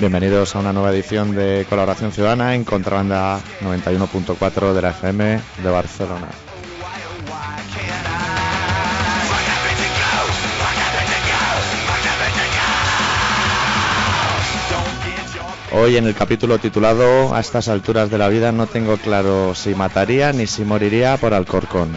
[0.00, 5.70] Bienvenidos a una nueva edición de Colaboración Ciudadana en Contrabanda 91.4 de la FM de
[5.70, 6.28] Barcelona.
[15.72, 19.72] Hoy en el capítulo titulado A estas alturas de la vida no tengo claro si
[19.72, 21.92] mataría ni si moriría por Alcorcón.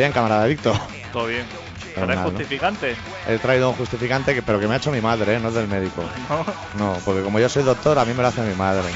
[0.00, 0.74] Bien, camarada Víctor?
[1.12, 1.44] Todo bien.
[1.94, 2.30] Normal, ¿Eres ¿no?
[2.30, 2.96] justificante?
[3.28, 5.40] He traído un justificante que, pero que me ha hecho mi madre, ¿eh?
[5.40, 6.02] no es del médico.
[6.28, 6.44] No.
[6.78, 8.88] No, porque como yo soy doctor, a mí me lo hace mi madre.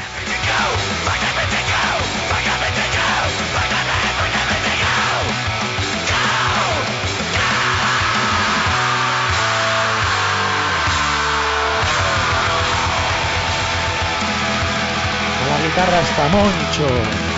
[15.49, 17.34] La guitarra está moncho.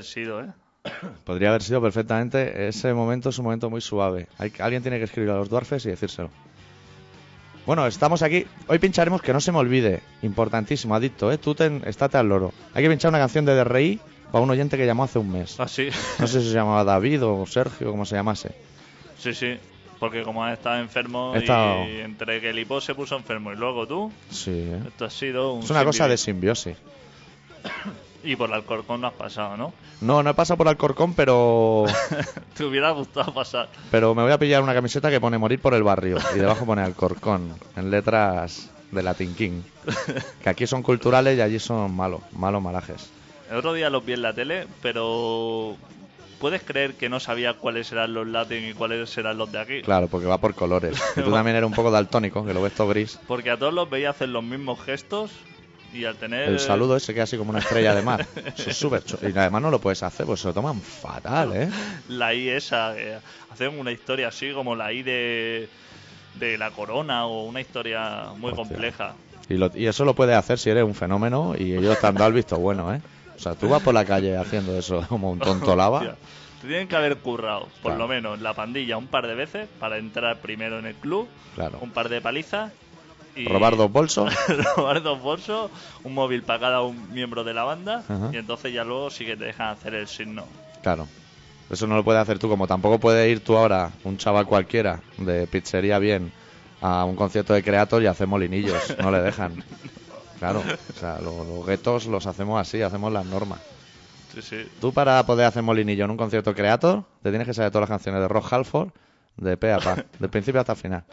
[0.00, 0.46] Haber sido, ¿eh?
[1.24, 2.68] Podría haber sido perfectamente.
[2.68, 4.26] Ese momento es un momento muy suave.
[4.38, 6.30] Hay, alguien tiene que escribir a los dwarfes y decírselo.
[7.66, 8.46] Bueno, estamos aquí.
[8.66, 10.00] Hoy pincharemos que no se me olvide.
[10.22, 11.38] Importantísimo, adicto, ¿eh?
[11.38, 12.52] Tú ten, estate al loro.
[12.74, 14.00] Hay que pinchar una canción de Rey
[14.32, 15.60] para un oyente que llamó hace un mes.
[15.60, 15.88] Ah, sí.
[16.18, 18.52] No sé si se llamaba David o Sergio, como se llamase.
[19.18, 19.58] sí, sí.
[19.98, 23.52] Porque como has estado enfermo He estado- y entre que el hipo se puso enfermo
[23.52, 24.80] y luego tú, Sí, ¿eh?
[24.88, 25.62] esto ha sido un...
[25.62, 26.74] Es una cosa de sin simbiosis.
[28.22, 29.72] Y por el Alcorcón no has pasado, ¿no?
[30.00, 31.84] No, no he pasado por Alcorcón, pero
[32.56, 33.68] Te hubiera gustado pasar.
[33.90, 36.66] pero me voy a pillar una camiseta que pone morir por el barrio y debajo
[36.66, 39.62] pone Alcorcón en letras de Latin King.
[40.42, 43.10] Que aquí son culturales y allí son malos, malos malajes.
[43.50, 45.76] El otro día los vi en la tele, pero...
[46.40, 49.82] ¿Puedes creer que no sabía cuáles serán los Latin y cuáles serán los de aquí?
[49.82, 50.98] Claro, porque va por colores.
[51.14, 53.18] Y tú también eres un poco daltónico, que lo ves todo gris.
[53.28, 55.30] Porque a todos los veía hacer los mismos gestos
[55.92, 56.48] y al tener...
[56.48, 58.26] El saludo ese queda así como una estrella de mar.
[58.56, 59.28] Eso es súper chulo.
[59.28, 61.68] Y además no lo puedes hacer, pues se lo toman fatal, ¿eh?
[62.08, 63.18] la I esa, que
[63.50, 65.68] hacen una historia así como la I de,
[66.34, 68.64] de la corona o una historia muy Hostia.
[68.64, 69.14] compleja.
[69.48, 72.14] Y, lo- y eso lo puedes hacer si eres un fenómeno y ellos te han
[72.16, 73.00] dado el visto bueno, ¿eh?
[73.34, 75.98] O sea, tú vas por la calle haciendo eso como un tonto lava.
[75.98, 76.14] Hostia,
[76.60, 77.98] Te tienen que haber currado, por Claro.
[77.98, 81.78] lo menos, la pandilla un par de veces para entrar primero en el club, Claro.
[81.80, 82.72] un par de palizas
[83.36, 84.32] y Robar dos bolsos.
[84.76, 85.70] robar dos bolsos,
[86.04, 89.36] un móvil para cada un miembro de la banda y entonces ya luego sí que
[89.36, 90.44] te dejan hacer el signo.
[90.82, 91.06] Claro.
[91.70, 95.00] Eso no lo puedes hacer tú, como tampoco puedes ir tú ahora, un chaval cualquiera,
[95.18, 96.32] de pizzería bien,
[96.80, 98.96] a un concierto de Creator y hacer molinillos.
[99.00, 99.62] No le dejan.
[100.40, 100.62] Claro.
[100.88, 103.60] O sea, lo- los guetos los hacemos así, hacemos las normas.
[104.32, 104.56] Sí, sí.
[104.80, 107.98] Tú para poder hacer molinillo en un concierto Creator, te tienes que saber todas las
[107.98, 108.88] canciones de Rock Halford,
[109.36, 111.04] de pe a pa, del principio hasta el final.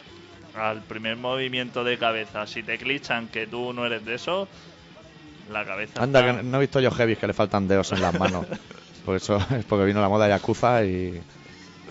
[0.58, 4.48] Al primer movimiento de cabeza, si te clichan que tú no eres de eso,
[5.50, 6.02] la cabeza.
[6.02, 8.46] Anda, está- que no he visto yo heavies que le faltan dedos en las manos.
[9.04, 11.20] Por eso es porque vino la moda Yakuza y,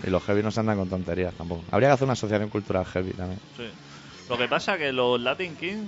[0.04, 1.64] y los heavy no se andan con tonterías tampoco.
[1.72, 3.40] Habría que hacer una asociación cultural heavy también.
[3.56, 3.64] Sí.
[4.30, 5.86] Lo que pasa que los Latin King,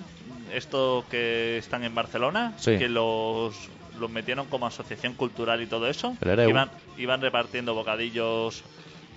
[0.51, 2.78] estos que están en Barcelona, Sí.
[2.79, 3.53] que los,
[4.00, 8.63] los metieron como asociación cultural y todo eso, iban, iban repartiendo bocadillos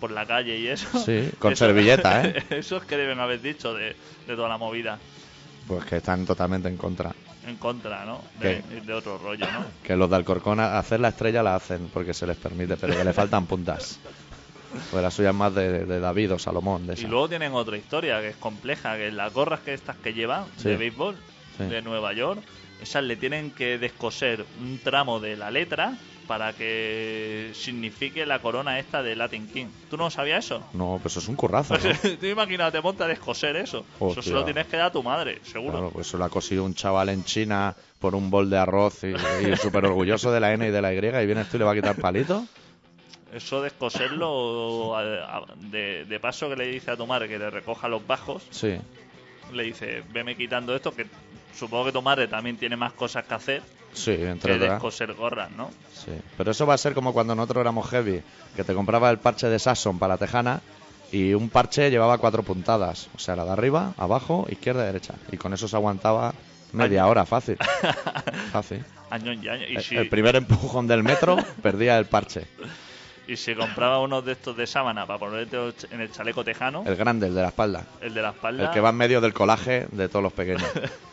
[0.02, 0.86] por la calle y eso.
[1.02, 2.42] Sí, con Eso- servilleta, ¿eh?
[2.50, 3.96] Esos que deben haber dicho de,
[4.26, 4.98] de toda la movida.
[5.68, 7.12] Pues que están totalmente en contra.
[7.46, 8.20] En contra, ¿no?
[8.40, 9.64] De, de otro rollo, ¿no?
[9.84, 13.04] Que los de Alcorcón hacer la estrella la hacen porque se les permite, pero que
[13.04, 13.98] le faltan puntas.
[14.90, 16.86] Pues la suya es más de, de David o Salomón.
[16.86, 20.14] De Y luego tienen otra historia que es compleja, que las gorras que estas que
[20.14, 20.68] llevan Sí.
[20.70, 21.16] de béisbol
[21.58, 21.64] Sí.
[21.64, 22.40] de Nueva York,
[22.80, 25.92] esas le tienen que descoser un tramo de la letra
[26.26, 29.66] para que signifique la corona esta de Latin King.
[29.90, 30.66] ¿Tú no sabías eso?
[30.72, 31.80] No, pues eso es un currazo, ¿no?
[32.20, 33.84] Tú imagínate, ponte a descoser eso.
[33.96, 35.72] Eso se lo tienes que dar a tu madre, seguro.
[35.72, 39.04] Claro, pues eso lo ha cosido un chaval en China por un bol de arroz
[39.04, 39.08] y,
[39.48, 41.64] y súper orgulloso de la N y de la Y y vienes tú y le
[41.64, 42.46] va a quitar palito.
[43.32, 47.48] Eso descoserlo a- a- de, de paso que le dice a tu madre que le
[47.50, 48.76] recoja los bajos, Sí,
[49.52, 51.06] le dice, veme quitando esto, que
[51.54, 53.62] supongo que tu madre también tiene más cosas que hacer
[53.92, 55.70] sí, entre que descoser gorras, ¿no?
[55.94, 56.12] Sí.
[56.36, 58.22] Pero eso va a ser como cuando nosotros éramos heavy,
[58.56, 60.60] que te compraba el parche de Sasson para la tejana
[61.10, 63.08] y un parche llevaba cuatro puntadas.
[63.14, 65.14] O sea, la de arriba, abajo, izquierda y derecha.
[65.30, 66.32] Y con eso se aguantaba
[66.72, 67.58] media hora, fácil.
[68.52, 68.82] Fácil.
[69.10, 69.68] Años y años.
[69.68, 72.46] Y El, si, el primer empujón del metro perdía el parche.
[73.28, 75.56] Y si compraba unos de estos de sábana para ponerte
[75.90, 77.84] en el chaleco tejano, El grande, el de la espalda.
[78.00, 78.64] el de la espalda.
[78.64, 80.64] El que va en medio del colaje de todos los pequeños.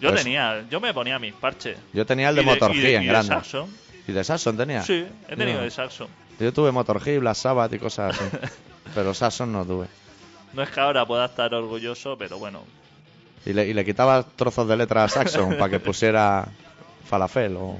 [0.00, 1.76] Yo pues- tenía, yo me ponía mis parches.
[1.92, 3.28] Yo tenía el de Motor G en y grande.
[3.34, 3.68] Saxon.
[4.06, 4.82] ¿Y de Sasson tenía?
[4.82, 6.08] Sí, he tenido Yo- de Saxon.
[6.40, 8.24] Yo tuve Motor G, Black Sabbath y cosas así.
[8.94, 9.86] pero Sasson no tuve.
[10.54, 12.62] No es que ahora pueda estar orgulloso, pero bueno.
[13.44, 16.48] Y le, y le quitaba trozos de letra a Saxon para que pusiera
[17.06, 17.76] falafel o...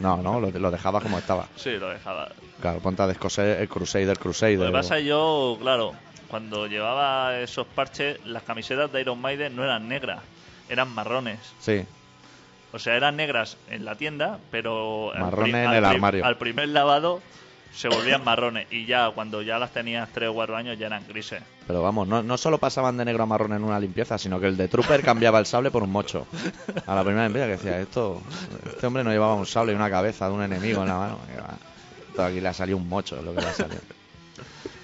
[0.00, 1.48] No, no, lo, lo dejaba como estaba.
[1.56, 2.28] Sí, lo dejaba.
[2.60, 4.58] Claro, ponte a descoser el Crusader, Crusader.
[4.58, 5.94] Lo que o- pasa es yo, claro,
[6.28, 10.20] cuando llevaba esos parches, las camisetas de Iron Maiden no eran negras,
[10.70, 11.38] eran marrones.
[11.60, 11.84] Sí,
[12.72, 16.24] O sea, eran negras en la tienda, pero Marrones en al el armario.
[16.24, 17.20] Al primer lavado
[17.74, 21.06] se volvían marrones y ya cuando ya las tenías 3 o 4 años ya eran
[21.06, 21.40] grises.
[21.68, 24.46] pero vamos, no, no solo pasaban de negro a marrón en una limpieza, sino que
[24.46, 26.26] el de Trooper cambiaba el sable por un mocho.
[26.86, 28.20] A la primera limpieza que decía, esto,
[28.66, 31.18] este hombre no llevaba un sable y una cabeza de un enemigo en la mano.
[32.08, 33.80] Esto aquí le ha salido un mocho, es lo que le ha salido.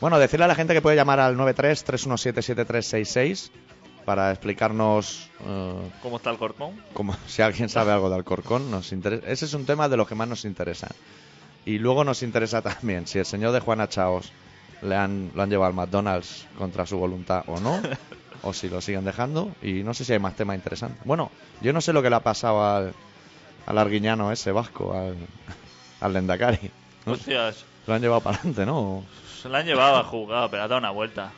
[0.00, 3.50] Bueno, decirle a la gente que puede llamar al 93-317-7366
[4.06, 6.80] para explicarnos eh, ¿Cómo está el corcón?
[6.94, 9.26] como si alguien sabe algo de Alcorcón, nos interesa.
[9.26, 10.90] Ese es un tema de los que más nos interesan.
[11.66, 14.32] Y luego nos interesa también si el señor de Juana Chaos
[14.80, 17.82] le han, lo han llevado al McDonald's contra su voluntad o no,
[18.42, 19.50] o si lo siguen dejando.
[19.60, 21.04] Y no sé si hay más temas interesantes.
[21.04, 21.30] Bueno,
[21.60, 22.94] yo no sé lo que le ha pasado al,
[23.66, 25.16] al arguiñano ese vasco, al,
[26.00, 26.70] al Lendakari.
[27.04, 27.12] ¿no?
[27.12, 29.04] Hostias, Lo han llevado para adelante, ¿no?
[29.42, 31.32] se la han llevado al juzgado, pero ha dado una vuelta.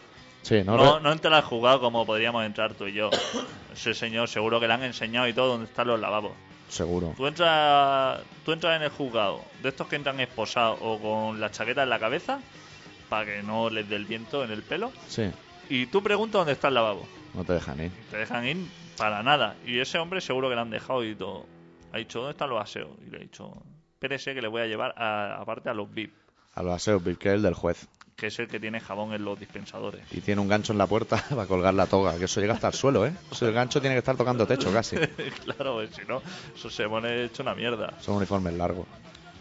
[0.49, 0.99] Sí, ¿no?
[1.01, 3.11] No, entra al juzgado como podríamos entrar tú y yo.
[3.73, 6.33] Ese señor seguro que le han enseñado y todo dónde están los lavabos.
[6.69, 7.15] Seguro.
[7.17, 11.51] Tú entras, tú entras en el juzgado de estos que entran esposados o con la
[11.51, 12.41] chaqueta en la cabeza
[13.09, 15.31] para que no les dé el viento en el pelo Sí,
[15.71, 17.07] y tú preguntas dónde está el lavabo.
[17.35, 17.91] no te dejan ir.
[18.11, 18.57] Te dejan ir
[18.97, 19.55] para nada.
[19.67, 21.47] Y ese hombre seguro que le han dejado y todo.
[21.93, 22.91] Ha dicho, ¿dónde están los aseos?
[23.07, 23.51] Y le ha dicho,
[23.95, 26.13] espérese que le voy a llevar a- aparte a los VIP,
[26.55, 27.87] A los aseos Bill, que es el del juez.
[28.19, 30.03] Que es el que tiene jabón en los dispensadores.
[30.11, 32.67] Y tiene un gancho en la puerta para colgar la toga, que eso llega hasta
[32.67, 33.13] el suelo, ¿eh?
[33.41, 34.97] El gancho tiene que estar tocando techo casi.
[35.45, 36.21] claro, pues, si no,
[36.55, 37.95] eso se pone hecho una mierda.
[38.01, 38.87] Son uniformes largos.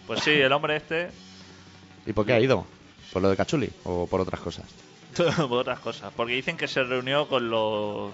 [0.06, 1.10] Pues sí, el hombre este,
[2.06, 2.66] ¿Y por qué ha ido?
[3.12, 4.66] ¿Por lo de Cachuli o por otras cosas?
[5.36, 6.14] por otras cosas.
[6.16, 8.14] Porque dicen que se reunió con los.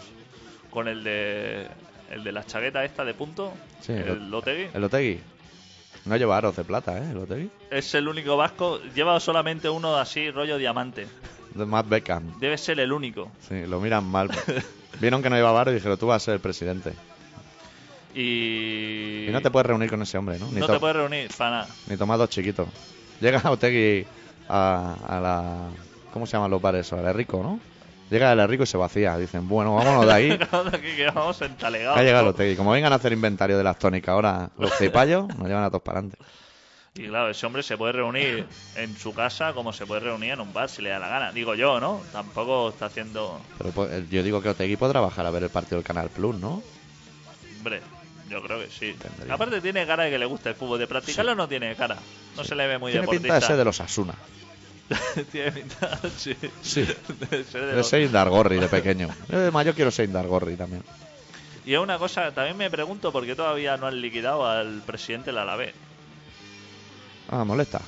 [0.72, 1.68] con el de.
[2.10, 4.70] el de la chaqueta esta de punto, Sí, el Lotegui.
[4.74, 5.20] El Otegui.
[6.06, 7.12] No lleva aros de plata, ¿eh?
[7.12, 7.50] El Otegui.
[7.72, 11.08] Es el único vasco, lleva solamente uno así, rollo diamante.
[11.54, 12.40] De Matt Beckham.
[12.40, 13.32] Debe ser el único.
[13.48, 14.30] Sí, lo miran mal.
[15.00, 16.94] Vieron que no llevaba aros y dijeron, tú vas a ser el presidente.
[18.14, 19.28] Y.
[19.28, 20.48] Y no te puedes reunir con ese hombre, ¿no?
[20.52, 21.68] Ni, no te puedes reunir, para nada.
[21.88, 22.68] ni tomar dos chiquitos.
[23.22, 24.06] Llega Otegui
[24.50, 25.70] a, a la...
[26.12, 26.92] ¿Cómo se llaman los bares?
[26.94, 27.60] A la Rico, ¿no?
[28.14, 29.18] Llega el rico y se vacía.
[29.18, 30.32] Dicen, bueno, vámonos de ahí.
[30.72, 31.98] Aquí que vamos entalegados.
[31.98, 32.56] Ha llegado el.
[32.56, 35.82] Como vengan a hacer inventario de las tónicas ahora, los cipayos nos llevan a todos
[35.82, 36.24] para adelante.
[36.94, 38.46] Y claro, ese hombre se puede reunir
[38.76, 41.32] en su casa como se puede reunir en un bar si le da la gana.
[41.32, 42.04] Digo yo, ¿no?
[42.12, 43.42] Tampoco está haciendo.
[43.58, 46.10] Pero pues, eh, yo digo que Otegui podrá bajar a ver el partido del Canal
[46.10, 46.62] Plus, ¿no?
[47.58, 47.82] Hombre,
[48.30, 48.94] yo creo que sí.
[48.94, 49.34] Tendría.
[49.34, 50.78] Aparte, tiene cara de que le gusta el fútbol.
[50.78, 51.98] De practicarlo no tiene cara.
[52.38, 53.40] No se le ve muy Tiene pinta deportista.
[53.40, 54.14] de ser de los Asuna.
[55.32, 55.64] tiene
[56.18, 56.36] sí.
[56.62, 56.82] Sí.
[57.30, 59.10] De ser de los- Indargorri de pequeño.
[59.30, 60.84] Yo de mayor quiero ser Indargorri también.
[61.66, 65.28] Y es una cosa, también me pregunto por qué todavía no han liquidado al presidente
[65.28, 65.74] del Alavés.
[67.30, 67.82] Ah, molesta.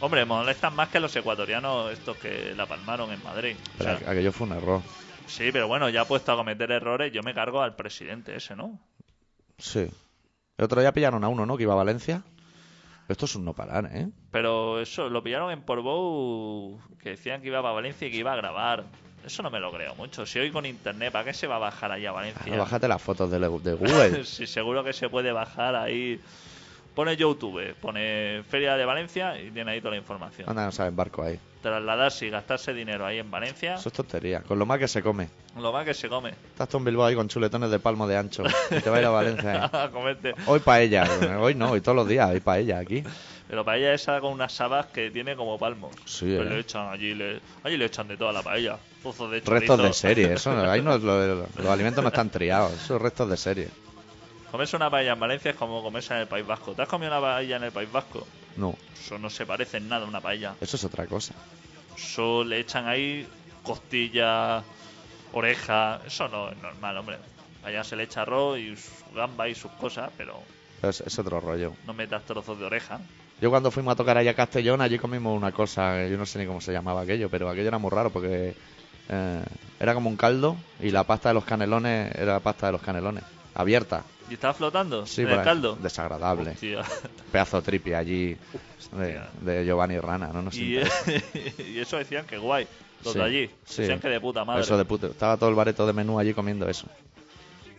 [0.00, 3.56] Hombre, molestan más que los ecuatorianos estos que la palmaron en Madrid.
[3.56, 4.82] O Pero sea, aquello fue un error.
[5.26, 8.78] sí, pero bueno, ya puesto a cometer errores, yo me cargo al presidente ese, ¿no?
[9.58, 9.88] Sí.
[10.58, 11.56] El otro día pillaron a uno, ¿no?
[11.56, 12.22] Que iba a Valencia.
[13.08, 14.08] Esto es un no parar, ¿eh?
[14.30, 18.32] Pero eso, lo pillaron en Portbou, que decían que iba a Valencia y que iba
[18.32, 18.84] a grabar.
[19.24, 20.26] Eso no me lo creo mucho.
[20.26, 22.52] Si hoy con internet, ¿para qué se va a bajar ahí a Valencia?
[22.54, 24.24] Ah, Bájate las fotos de, de Google.
[24.24, 26.20] si seguro que se puede bajar ahí.
[26.94, 30.48] Pone YouTube, pone Feria de Valencia y tiene ahí toda la información.
[30.48, 31.38] Anda, no saben barco ahí.
[31.62, 34.40] Trasladarse y gastarse dinero ahí en Valencia, Eso es tontería.
[34.40, 35.28] Con lo más que se come.
[35.56, 36.30] lo más que se come.
[36.30, 38.42] Estás tú en Bilbao ahí con chuletones de palmo de ancho.
[38.70, 39.70] Y te va a ir a Valencia ahí.
[39.72, 40.34] a comerte.
[40.46, 41.06] Hoy paella.
[41.40, 43.04] Hoy no, hoy todos los días hay paella aquí.
[43.48, 45.94] Pero paella esa con unas sabas que tiene como palmos.
[46.04, 46.50] Sí, Pues eh.
[46.54, 48.76] le echan allí, le, allí le echan de toda la paella.
[49.02, 50.32] Pozos de Restos de serie.
[50.32, 52.72] Eso, no- ahí no, lo- los alimentos no están triados.
[52.72, 53.68] Eso es restos de serie.
[54.50, 56.72] Comerse una paella en Valencia es como comerse en el País Vasco.
[56.72, 58.26] ¿Te has comido una paella en el País Vasco?
[58.56, 60.54] No, Eso no se parece en nada a una paella.
[60.60, 61.34] eso es otra cosa.
[61.96, 63.26] Eso le echan ahí
[63.62, 64.62] costillas,
[65.32, 66.00] oreja.
[66.06, 67.16] Eso no es normal, hombre.
[67.64, 70.40] Allá se le echa arroz y su gamba y sus cosas, pero
[70.82, 71.72] Es, es otro rollo.
[71.86, 73.00] no metas trozos de oreja.
[73.40, 76.38] Yo cuando fuimos a tocar allá a Castellón, allí comimos una cosa, yo no sé
[76.38, 78.54] ni cómo se llamaba aquello, pero aquello era muy raro porque
[79.08, 79.44] eh,
[79.80, 82.82] era como un caldo y la pasta de los canelones era la pasta de los
[82.82, 83.24] canelones.
[83.54, 84.04] Abierta.
[84.30, 85.04] ¿Y estaba flotando?
[85.06, 85.76] Sí, ¿En por el caldo?
[85.76, 86.50] Desagradable.
[86.52, 86.82] Hostia.
[87.30, 88.36] Pedazo tripi allí
[89.42, 90.78] de, Giovanni Rana, no nos Y,
[91.58, 92.66] y eso decían que guay.
[93.04, 93.50] Los Sí, de allí.
[93.64, 93.82] sí.
[93.82, 94.62] Decían que de puta madre.
[94.62, 95.08] Eso de puto.
[95.08, 96.86] Estaba todo el bareto de menú allí comiendo eso.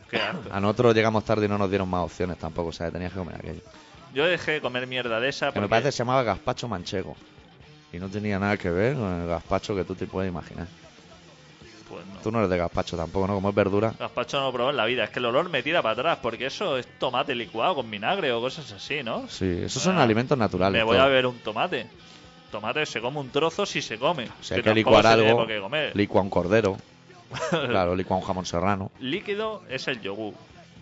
[0.10, 0.20] Qué.
[0.51, 3.20] A nosotros llegamos tarde y no nos dieron más opciones tampoco, o sea, tenías que
[3.20, 3.62] comer aquello.
[4.13, 6.68] Yo dejé de comer mierda de esa Que me porque- parece que se llamaba gazpacho
[6.68, 7.15] manchego.
[7.92, 10.68] Y no tenía nada que ver con el gazpacho que tú te puedes imaginar.
[11.93, 12.19] Pues no.
[12.21, 13.35] Tú no eres de gazpacho tampoco, ¿no?
[13.35, 13.93] Como es verdura.
[14.00, 15.03] Gazpacho no lo probé en la vida.
[15.05, 18.31] Es que el olor me tira para atrás porque eso es tomate licuado con vinagre
[18.31, 19.27] o cosas así, ¿no?
[19.29, 20.79] Sí, esos son Ah, alimentos naturales.
[20.79, 21.05] Me voy todo.
[21.05, 21.88] a beber un tomate.
[22.51, 24.27] Tomate se come un trozo si se come.
[24.41, 25.45] Si hay que licuar algo,
[25.93, 26.77] licua un cordero.
[27.50, 28.91] claro, licua un jamón serrano.
[29.00, 30.33] Líquido es el yogur.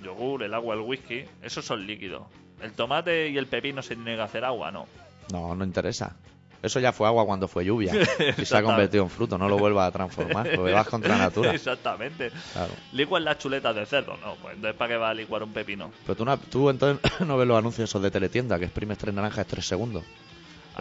[0.04, 2.24] Yogur, el agua, el whisky, esos son líquidos.
[2.62, 4.86] El tomate y el pepino se tiene que hacer agua, ¿no?
[5.32, 6.16] No, no interesa.
[6.62, 7.94] Eso ya fue agua cuando fue lluvia.
[8.38, 9.38] y se ha convertido en fruto.
[9.38, 11.52] No lo vuelvas a transformar, porque vas contra natura.
[11.56, 12.32] Exactamente.
[12.54, 12.74] Claro.
[12.92, 14.18] ¿Licuas las chuletas de cerdo?
[14.18, 15.92] No, pues entonces ¿para qué va a licuar un pepino?
[16.06, 19.14] Pero tú, no, tú entonces no ves los anuncios esos de teletienda que exprimes tres
[19.14, 20.04] naranjas en tres segundos.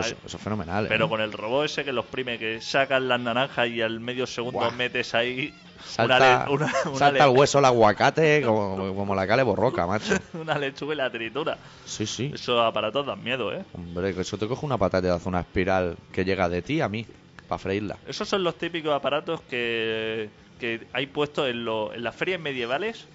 [0.01, 0.85] A Eso, es fenomenal.
[0.87, 0.89] ¿eh?
[0.89, 4.27] Pero con el robot ese que los prime, que sacan las naranjas y al medio
[4.27, 4.71] segundo Buah.
[4.73, 5.53] metes ahí
[5.85, 10.15] salta, una, una, una salta el hueso el aguacate como, como la cale borroca, macho.
[10.35, 11.59] una lechuga y la tritura.
[11.85, 12.31] Sí, sí.
[12.35, 13.65] Esos aparatos dan miedo, ¿eh?
[13.73, 16.63] Hombre, que eso te coge una patata y te hace una espiral que llega de
[16.63, 17.07] ti a mí
[17.49, 17.97] para freírla.
[18.07, 20.29] Esos son los típicos aparatos que,
[20.59, 23.07] que hay puestos en, lo- en las ferias medievales.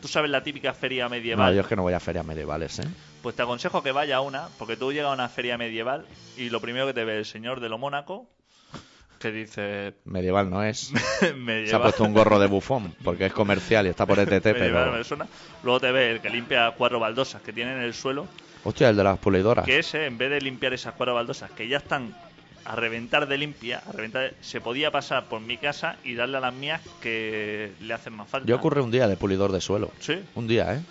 [0.00, 1.54] Tú sabes la típica feria No, medieval.
[1.54, 2.84] yo es que no voy a ferias medievales, ¿eh?
[3.22, 6.48] Pues te aconsejo que vaya a una, porque tú llegas a una feria medieval y
[6.50, 8.26] lo primero que te ve el señor de lo Mónaco,
[9.18, 10.90] que dice Medieval no es.
[11.36, 11.66] medieval.
[11.68, 14.84] Se ha puesto un gorro de bufón porque es comercial y está por ETT, medieval
[14.84, 14.92] pero.
[14.92, 15.26] me suena.
[15.62, 18.26] Luego te ve el que limpia cuatro baldosas que tienen en el suelo,
[18.64, 19.64] Hostia, el de las pulidoras.
[19.66, 22.14] que ese, en vez de limpiar esas cuatro baldosas que ya están
[22.64, 26.40] a reventar de limpia, a reventar, se podía pasar por mi casa y darle a
[26.40, 28.46] las mías que le hacen más falta.
[28.46, 29.90] Yo ocurre un día de pulidor de suelo.
[30.00, 30.18] Sí.
[30.34, 30.82] Un día, ¿eh?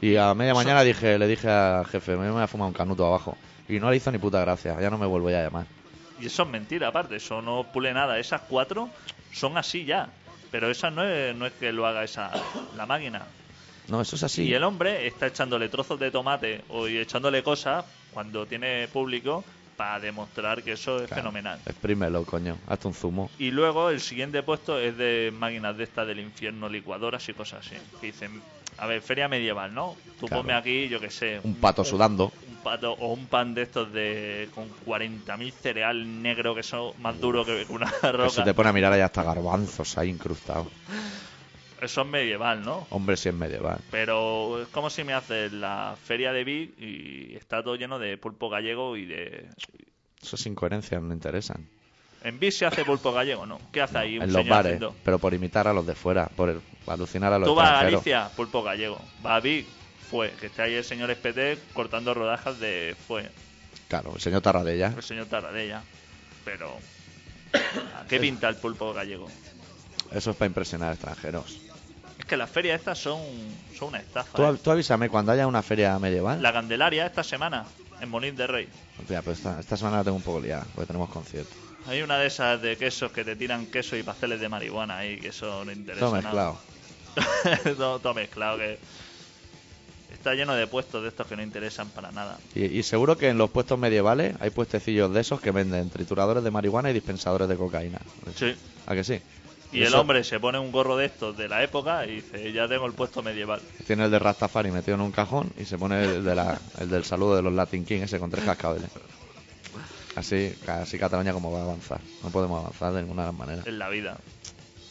[0.00, 3.06] Y a media mañana dije, le dije al jefe, me voy a fumar un canuto
[3.06, 3.36] abajo.
[3.68, 5.66] Y no le hizo ni puta gracia, ya no me vuelvo a llamar.
[6.20, 8.18] Y eso es mentira, aparte, eso no pule nada.
[8.18, 8.88] Esas cuatro
[9.32, 10.08] son así ya.
[10.50, 12.30] Pero esa no es, no es que lo haga esa
[12.76, 13.22] la máquina.
[13.88, 14.44] No, eso es así.
[14.44, 19.44] Y el hombre está echándole trozos de tomate o y echándole cosas cuando tiene público
[19.80, 21.58] para demostrar que eso es Claro, fenomenal.
[21.64, 22.58] Exprímelo, coño.
[22.66, 23.30] Hazte un zumo.
[23.38, 27.66] Y luego el siguiente puesto es de máquinas de estas del infierno, licuadoras y cosas
[27.66, 27.76] así.
[27.98, 28.42] Que dicen,
[28.76, 29.96] a ver, feria medieval, ¿no?
[30.18, 30.42] Tú Claro.
[30.42, 31.40] ponme aquí, yo qué sé.
[31.42, 32.30] Un pato sudando.
[32.46, 37.18] Un pato o un pan de estos de con 40.000 cereal negro que son más
[37.18, 38.28] duros que una roca.
[38.28, 40.66] se te pone a mirar ahí hasta garbanzos ahí incrustados.
[41.80, 42.86] Eso es medieval, ¿no?
[42.90, 43.78] Hombre, si es medieval.
[43.90, 48.16] Pero es como si me haces la feria de Vic y está todo lleno de
[48.18, 49.48] pulpo gallego y de...
[50.22, 51.66] Esas incoherencias no interesan.
[52.22, 53.58] En Vic se hace pulpo gallego, ¿no?
[53.72, 54.94] ¿Qué hace ahí un en los señor bares, haciendo?
[55.04, 57.72] pero por imitar a los de fuera, por el- alucinar a los Tú vas a
[57.88, 58.04] extranjeros.
[58.04, 59.00] Galicia, pulpo gallego.
[59.24, 59.66] Va a Vic,
[60.10, 60.30] fue.
[60.38, 63.30] Que está ahí el señor Espeté cortando rodajas de fue.
[63.88, 64.92] Claro, el señor Tarradella.
[64.94, 65.82] El señor Taradella.
[66.44, 66.76] Pero...
[67.98, 69.26] ¿A qué pinta el pulpo gallego?
[70.12, 71.58] Eso es para impresionar a extranjeros.
[72.30, 73.20] Que las ferias estas son,
[73.76, 74.36] son una estafa.
[74.36, 74.56] Tú, ¿eh?
[74.62, 76.40] tú avísame cuando haya una feria medieval.
[76.40, 77.64] La Candelaria esta semana,
[78.00, 78.68] en Monit de Rey.
[79.00, 81.50] Hostia, pues esta, esta semana la tengo un poco liada, porque tenemos concierto.
[81.88, 85.18] Hay una de esas de quesos que te tiran queso y pasteles de marihuana ahí,
[85.18, 86.22] que eso no interesa Todo nada.
[86.22, 86.58] mezclado.
[87.76, 88.78] todo, todo mezclado, que
[90.12, 92.38] está lleno de puestos de estos que no interesan para nada.
[92.54, 96.44] Y, y seguro que en los puestos medievales hay puestecillos de esos que venden trituradores
[96.44, 97.98] de marihuana y dispensadores de cocaína.
[98.36, 98.54] Sí.
[98.86, 99.20] ¿A que sí?
[99.72, 102.66] Y el hombre se pone un gorro de estos de la época y dice, ya
[102.66, 103.60] tengo el puesto medieval.
[103.86, 106.90] Tiene el de Rastafari metido en un cajón y se pone el, de la, el
[106.90, 108.90] del saludo de los Latin King, ese con tres cascabeles.
[110.16, 112.00] Así, así Cataluña como va a avanzar.
[112.22, 113.62] No podemos avanzar de ninguna manera.
[113.64, 114.18] En la vida.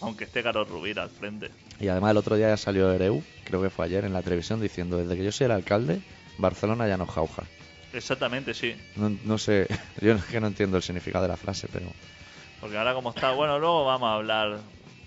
[0.01, 1.49] Aunque esté Carlos Rubira al frente.
[1.79, 4.61] Y además el otro día ya salió Ereu, creo que fue ayer, en la televisión
[4.61, 6.01] diciendo, desde que yo soy el alcalde,
[6.37, 7.43] Barcelona ya no jauja.
[7.93, 8.75] Exactamente, sí.
[8.95, 9.67] No, no sé,
[10.01, 11.87] yo es que no entiendo el significado de la frase, pero...
[12.61, 14.59] Porque ahora como está, bueno, luego vamos a hablar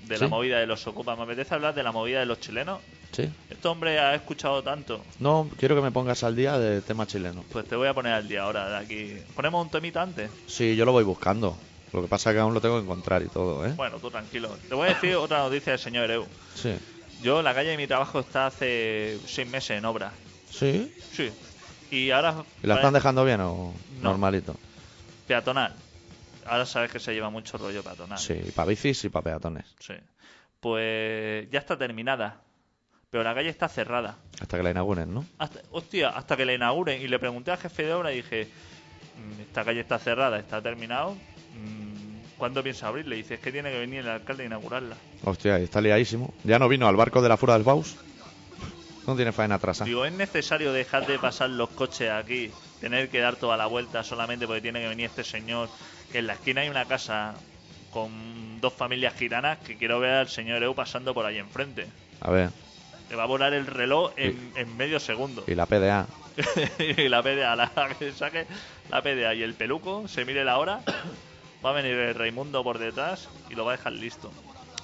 [0.06, 1.16] de la movida de los ocupas.
[1.16, 2.80] Me apetece hablar de la movida de los chilenos.
[3.12, 3.28] Sí.
[3.50, 5.04] Este hombre ha escuchado tanto.
[5.18, 7.44] No, quiero que me pongas al día de tema chileno.
[7.52, 9.16] Pues te voy a poner al día ahora de aquí.
[9.36, 10.30] ¿Ponemos un temita antes?
[10.46, 11.56] Sí, yo lo voy buscando.
[11.92, 13.74] Lo que pasa es que aún lo tengo que encontrar y todo, ¿eh?
[13.76, 14.56] Bueno, tú tranquilo.
[14.66, 16.24] Te voy a decir otra noticia del señor Ereu.
[16.54, 16.74] Sí.
[17.22, 20.10] Yo, la calle de mi trabajo está hace seis meses en obra.
[20.50, 20.90] Sí.
[21.12, 21.30] Sí.
[21.90, 22.36] Y ahora...
[22.62, 24.08] ¿Y la están dejando bien o No.
[24.10, 24.56] normalito?
[25.26, 25.74] Peatonal.
[26.46, 28.18] Ahora sabes que se lleva mucho rollo peatonal.
[28.18, 29.66] Sí, para bicis y para peatones.
[29.80, 29.94] Sí.
[30.60, 32.40] Pues ya está terminada.
[33.10, 34.16] Pero la calle está cerrada.
[34.40, 35.26] Hasta que la inauguren, ¿no?
[35.38, 37.02] Hasta, hostia, hasta que la inauguren.
[37.02, 38.48] Y le pregunté al jefe de obra y dije,
[39.18, 41.12] "Mm, esta calle está cerrada, está terminado.
[41.54, 43.16] mm, ¿Cuándo piensa abrirle?
[43.16, 44.96] Y dice, es que tiene que venir el alcalde a inaugurarla.
[45.24, 46.32] Hostia, está liadísimo.
[46.42, 47.96] Ya no vino al barco de la Fura del Baus.
[49.06, 49.84] No tiene faena atrás.
[49.84, 52.52] Digo, ¿es necesario dejar de pasar los coches aquí?
[52.80, 55.68] Tener que dar toda la vuelta solamente porque tiene que venir este señor.
[56.12, 57.34] Que en la esquina hay una casa
[57.90, 61.88] con dos familias gitanas que quiero ver al señor Eu pasando por ahí enfrente.
[62.20, 62.50] A ver.
[63.10, 65.44] Le va a volar el reloj en, en medio segundo.
[65.46, 66.06] Y la PDA.
[66.78, 68.46] y la PDA, la que saque
[68.90, 70.80] la PDA y el peluco, se mire la hora,
[71.64, 74.30] va a venir el Raimundo por detrás y lo va a dejar listo.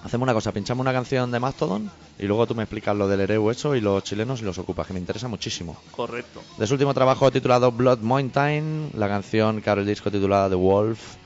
[0.04, 3.20] Hacemos una cosa, pinchamos una canción de Mastodon y luego tú me explicas lo del
[3.20, 5.76] Ereu eso y los chilenos y los ocupas, que me interesa muchísimo.
[5.90, 6.40] Correcto.
[6.56, 10.54] De su último trabajo titulado Blood Mountain, la canción que abre el disco titulada The
[10.54, 11.16] Wolf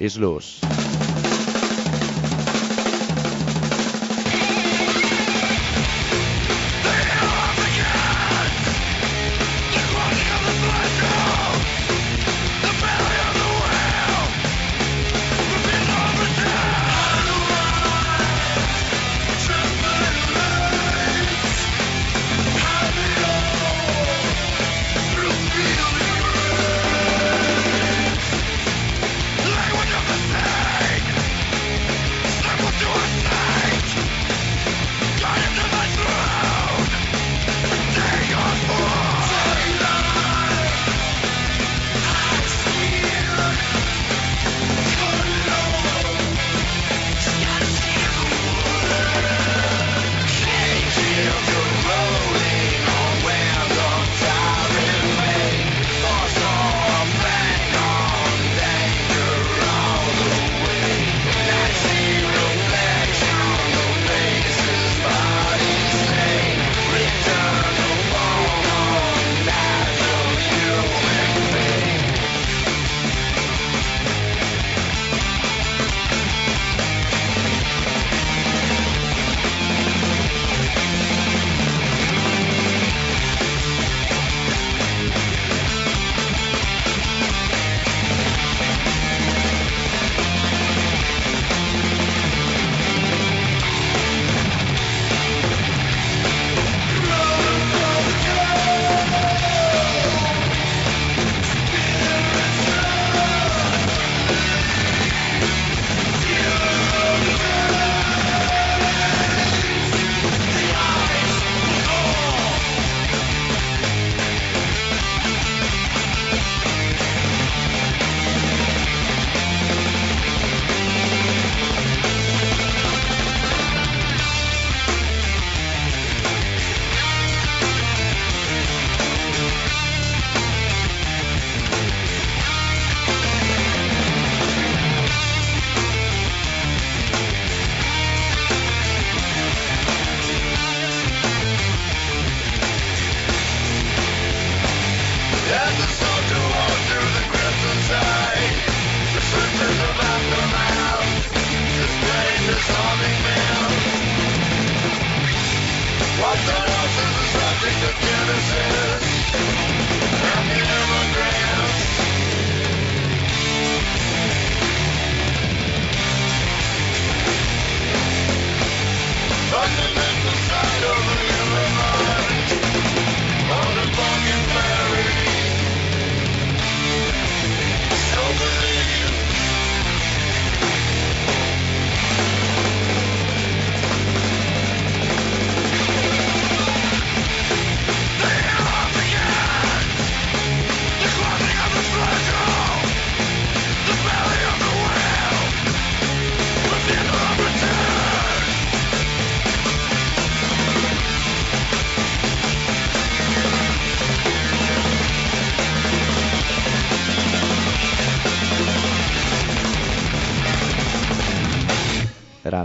[0.00, 0.87] is Loose.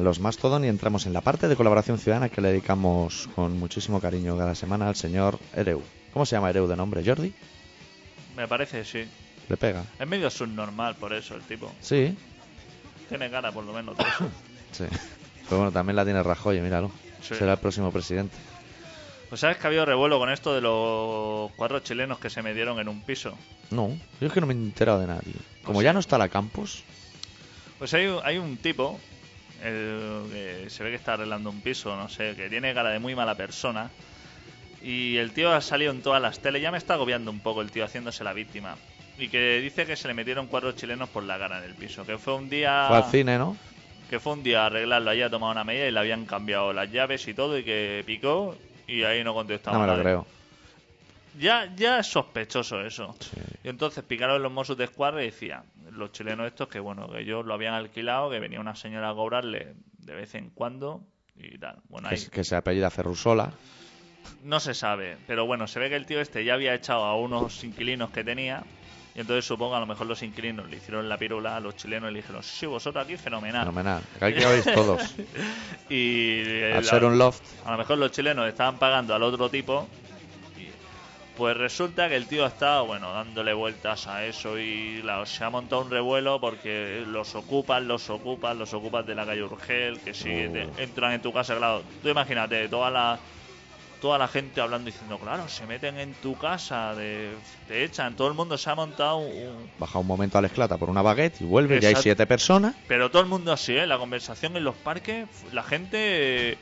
[0.04, 4.00] Los Mastodon y entramos en la parte de colaboración ciudadana que le dedicamos con muchísimo
[4.00, 5.82] cariño cada semana al señor Ereu.
[6.14, 7.04] ¿Cómo se llama Ereu de nombre?
[7.06, 7.34] ¿Jordi?
[8.36, 9.06] Me parece, sí.
[9.50, 9.84] Le pega.
[10.00, 11.72] Es medio subnormal por eso el tipo.
[11.82, 12.16] Sí,
[13.10, 14.30] Tiene cara por lo menos de eso.
[14.72, 14.86] sí.
[15.46, 16.92] Pero bueno, también la tiene Rajoy, míralo.
[17.22, 17.36] Sí.
[17.36, 18.36] Será el próximo presidente.
[19.30, 22.80] Pues sabes que ha habido revuelo con esto de los cuatro chilenos que se metieron
[22.80, 23.36] en un piso.
[23.72, 23.90] No,
[24.22, 25.34] yo es que no me he enterado de nadie.
[25.64, 26.84] Como Pues ya no está la campus,
[27.80, 29.00] Pues hay, hay un tipo
[29.64, 33.00] el que se ve que está arreglando un piso, no sé, que tiene cara de
[33.00, 33.90] muy mala persona.
[34.82, 37.62] Y el tío ha salido en todas las teles, ya me está agobiando un poco
[37.62, 38.76] el tío haciéndose la víctima.
[39.18, 42.06] Y que dice que se le metieron cuatro chilenos por la cara en el piso.
[42.06, 42.86] Que fue un día.
[42.90, 43.56] fue al cine, ¿no?
[44.10, 46.74] Que fue un día a arreglarlo, allí ha tomado una medida y le habían cambiado
[46.74, 47.58] las llaves y todo.
[47.58, 50.04] Y que picó Y ahí no contestaba No me lo nadie.
[50.04, 50.28] creo.
[51.40, 53.16] Ya, ya es sospechoso eso.
[53.20, 53.38] Sí.
[53.64, 55.64] Y entonces picaron los Mossos de Escuadra y decían,
[55.96, 59.14] los chilenos estos, que bueno, que ellos lo habían alquilado, que venía una señora a
[59.14, 61.02] cobrarle de vez en cuando
[61.36, 61.78] y tal.
[61.90, 63.52] Bueno, ahí Que, que se apellida Ferrusola.
[64.44, 67.18] no se sabe, pero bueno, se ve que el tío este ya había echado a
[67.18, 68.64] unos inquilinos que tenía.
[69.16, 72.10] Y entonces supongo a lo mejor los inquilinos le hicieron la pirula a los chilenos
[72.10, 73.62] y le dijeron, sí, vosotros aquí, fenomenal.
[73.62, 74.02] Fenomenal.
[74.20, 75.16] Que oír todos.
[75.90, 77.44] Y eh, Al ser un loft.
[77.66, 79.88] a lo mejor los chilenos estaban pagando al otro tipo.
[81.36, 85.50] Pues resulta que el tío está, bueno, dándole vueltas a eso y claro, se ha
[85.50, 90.14] montado un revuelo porque los ocupan, los ocupan, los ocupan de la calle Urgel, que
[90.14, 90.52] si Oh.
[90.52, 91.84] te- entran en tu casa, claro.
[92.02, 93.20] Tú imagínate, toda la
[94.00, 98.28] toda la gente hablando diciendo, claro, se meten en tu casa, de, te echan, todo
[98.28, 101.40] el mundo se ha montado un, Baja un momento a la esclata por una baguette
[101.40, 101.76] y vuelve.
[101.80, 102.04] Ya hay Exacto.
[102.04, 102.76] siete personas.
[102.86, 103.88] Pero todo el mundo así, ¿eh?
[103.88, 106.58] La conversación en los parques, la gente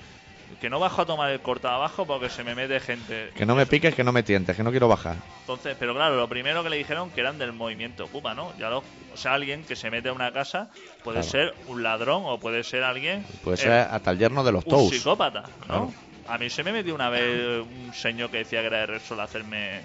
[0.59, 3.31] que no bajo a tomar el corta abajo porque se me mete gente.
[3.35, 5.17] Que no me piques, que no me tientes, que no quiero bajar.
[5.41, 8.53] Entonces, pero claro, lo primero que le dijeron que eran del movimiento Ocupa, ¿no?
[8.57, 8.79] Ya lo,
[9.13, 10.69] o sea, alguien que se mete a una casa
[11.03, 11.29] puede Claro.
[11.31, 14.65] ser un ladrón o puede ser alguien Puede eh, ser hasta el yerno de los
[14.65, 14.89] un Tous.
[14.89, 15.65] psicópata, ¿no?
[15.65, 15.93] Claro.
[16.27, 19.19] A mí se me metió una vez un señor que decía que era de Repsol
[19.19, 19.81] hacerme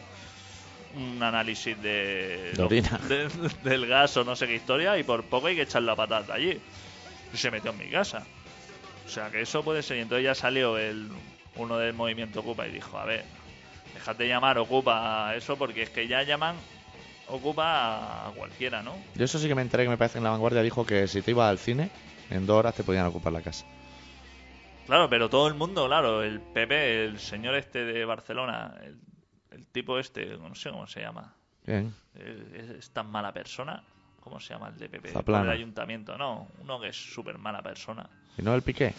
[0.94, 2.98] un análisis de, De orina.
[3.08, 3.28] de-
[3.64, 6.34] del gas o no sé qué historia y por poco hay que echar la patata
[6.34, 6.58] allí.
[7.32, 8.26] Y se metió en mi casa.
[9.06, 9.98] O sea que eso puede ser.
[9.98, 11.08] Y entonces ya salió el
[11.56, 13.24] uno del movimiento Ocupa y dijo, a ver,
[13.94, 16.56] déjate llamar Ocupa a eso porque es que ya llaman
[17.28, 18.94] Ocupa a cualquiera, ¿no?
[19.14, 21.22] Yo eso sí que me enteré que me parece en la vanguardia dijo que si
[21.22, 21.90] te ibas al cine,
[22.30, 23.64] en dos horas te podían ocupar la casa.
[24.86, 28.96] Claro, pero todo el mundo, claro, el Pepe, el señor este de Barcelona, el,
[29.50, 31.92] el tipo este, no sé cómo se llama, Bien.
[32.14, 33.82] es, es tan mala persona.
[34.26, 34.88] ¿Cómo se llama el de?
[35.12, 35.44] Zaplana.
[35.44, 38.10] Por el ayuntamiento, no, uno que es súper mala persona.
[38.36, 38.92] ¿Y no el Piqué?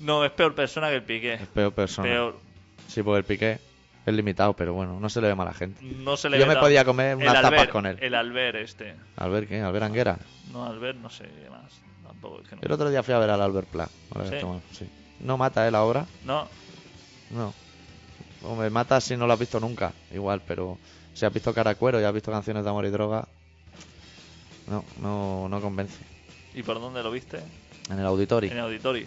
[0.00, 1.34] No, es peor persona que el Piqué.
[1.34, 2.06] Es peor persona.
[2.06, 2.38] Peor.
[2.86, 3.58] Sí, porque el Piqué
[4.04, 5.82] es limitado, pero bueno, no se le ve mala gente.
[5.82, 7.96] No se le Yo ve me podía comer unas el tapas Albert, con él.
[8.02, 8.94] El Albert este.
[9.16, 9.62] Albert, ¿qué?
[9.62, 10.18] Albert Anguera.
[10.52, 11.72] No, Albert, no sé qué más.
[12.06, 12.62] Tampoco es que no.
[12.62, 13.88] El otro día fui a ver al Albert Pla.
[14.72, 14.86] ¿Sí?
[15.20, 15.70] No mata, ¿eh?
[15.70, 16.04] La obra.
[16.26, 16.46] No,
[17.30, 17.54] No.
[18.42, 19.92] Hombre, mata si no lo has visto nunca.
[20.12, 20.76] Igual, pero
[21.14, 23.26] si has visto cara a cuero y has visto canciones de amor y droga.
[24.72, 25.98] No, no, no convence.
[26.54, 27.38] ¿y por dónde lo viste?
[27.90, 28.50] En el auditorio.
[28.50, 29.06] En el auditorio,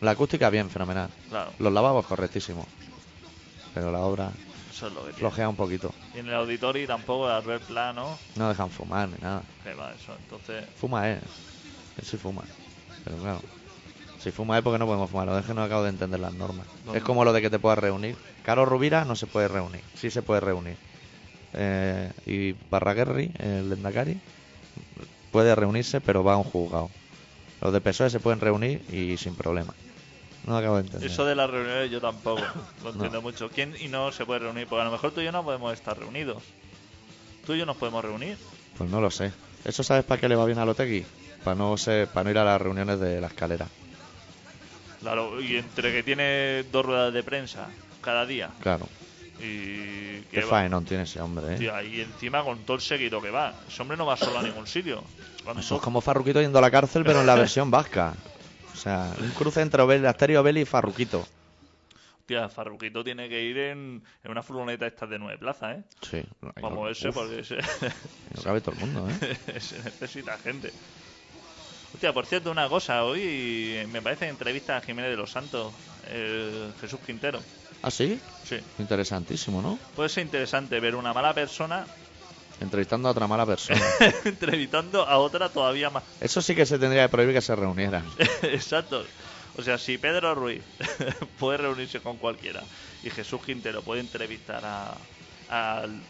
[0.00, 1.10] La acústica bien, fenomenal.
[1.28, 1.52] claro.
[1.60, 2.66] Los lavabos correctísimos.
[3.72, 4.32] Pero la obra
[4.68, 5.92] Eso es lo que flojea un poquito.
[6.14, 9.42] Y en el auditorio tampoco, el Albert Plano, No dejan fumar ni nada.
[9.62, 10.12] que va eso.
[10.24, 11.20] Entonces, Fuma él.
[11.98, 12.42] Él sí fuma.
[13.04, 13.40] Pero claro.
[14.18, 15.26] Si fuma él, porque no podemos fumar?
[15.28, 16.66] Lo es que no acabo de entender las normas.
[16.84, 16.94] No.
[16.96, 18.16] Es como lo de que te puedas reunir.
[18.42, 19.82] Caro Rubira no se puede reunir.
[19.94, 20.76] Sí se puede reunir.
[21.52, 24.18] Eh, y Barraguerri, el Lendakari,
[25.32, 26.90] puede reunirse, pero va a un juzgado.
[27.60, 29.74] Los de PSOE se pueden reunir y sin problema.
[30.46, 31.10] No acabo de entender.
[31.10, 32.42] eso de las reuniones yo tampoco
[32.84, 33.50] lo entiendo mucho.
[33.50, 34.66] ¿Quién y no se puede reunir?
[34.66, 36.42] Porque a lo mejor tú y yo no podemos estar reunidos.
[37.44, 38.36] ¿Tú y yo nos podemos reunir?
[38.76, 39.32] Pues no lo sé.
[39.64, 41.04] ¿Eso sabes para qué le va bien a Lotegui?
[41.42, 43.66] Para no, ser, para no ir a las reuniones de la escalera.
[45.00, 47.68] Claro, y entre que tiene dos ruedas de prensa
[48.00, 48.88] cada día Claro.
[49.40, 51.58] Y Qué faenón tiene ese hombre, ¿eh?
[51.58, 53.54] Tía, y encima con todo el seguido que va.
[53.68, 55.02] Ese hombre no va solo a ningún sitio.
[55.44, 58.14] Cuando Eso es como Farruquito yendo a la cárcel, pero en la versión vasca.
[58.72, 61.26] O sea, un cruce entre Obel, Asterio Obel y Farruquito.
[62.26, 65.82] Tía, Farruquito tiene que ir en, en una furgoneta esta de nueve plazas, ¿eh?
[66.02, 66.22] Sí.
[66.40, 69.60] Para moverse Uf, porque se, No cabe todo el mundo, ¿eh?
[69.60, 70.72] se necesita gente.
[71.94, 73.04] Hostia, por cierto, una cosa.
[73.04, 75.72] Hoy me parece entrevista a Jiménez de los Santos,
[76.10, 77.40] el Jesús Quintero.
[77.82, 78.20] ¿Ah, sí?
[78.44, 78.58] Sí.
[78.78, 79.78] Interesantísimo, ¿no?
[79.94, 81.86] Puede ser interesante ver una mala persona
[82.60, 83.84] Entrevistando a otra mala persona.
[84.24, 86.02] entrevistando a otra todavía más.
[86.20, 88.04] Eso sí que se tendría que prohibir que se reunieran.
[88.42, 89.04] Exacto.
[89.58, 90.62] O sea, si Pedro Ruiz
[91.38, 92.62] puede reunirse con cualquiera
[93.02, 94.96] y Jesús Quintero puede entrevistar a,
[95.48, 96.00] al,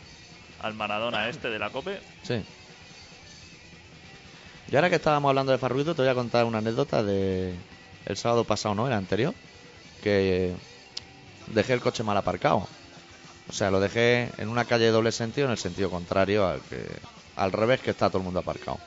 [0.61, 2.43] al Maradona este de la COPE, Sí.
[4.71, 7.55] Y ahora que estábamos hablando de Farruquito, te voy a contar una anécdota de
[8.05, 8.89] el sábado pasado, ¿no?
[8.89, 9.33] El anterior.
[10.03, 10.55] Que
[11.49, 12.67] dejé el coche mal aparcado.
[13.49, 16.61] O sea, lo dejé en una calle de doble sentido, en el sentido contrario al
[16.63, 16.85] que
[17.37, 18.79] al revés que está todo el mundo aparcado.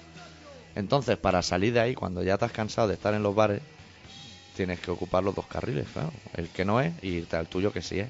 [0.76, 3.62] Entonces, para salir de ahí, cuando ya has cansado de estar en los bares,
[4.56, 6.12] tienes que ocupar los dos carriles, claro.
[6.34, 8.10] El que no es y irte al tuyo que sí es.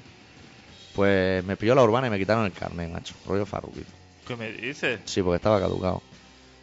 [0.94, 3.14] Pues me pilló la urbana y me quitaron el carnet, macho.
[3.26, 4.00] Rollo Farruquito.
[4.26, 5.00] ¿qué me dices?
[5.06, 6.02] Sí, porque estaba caducado.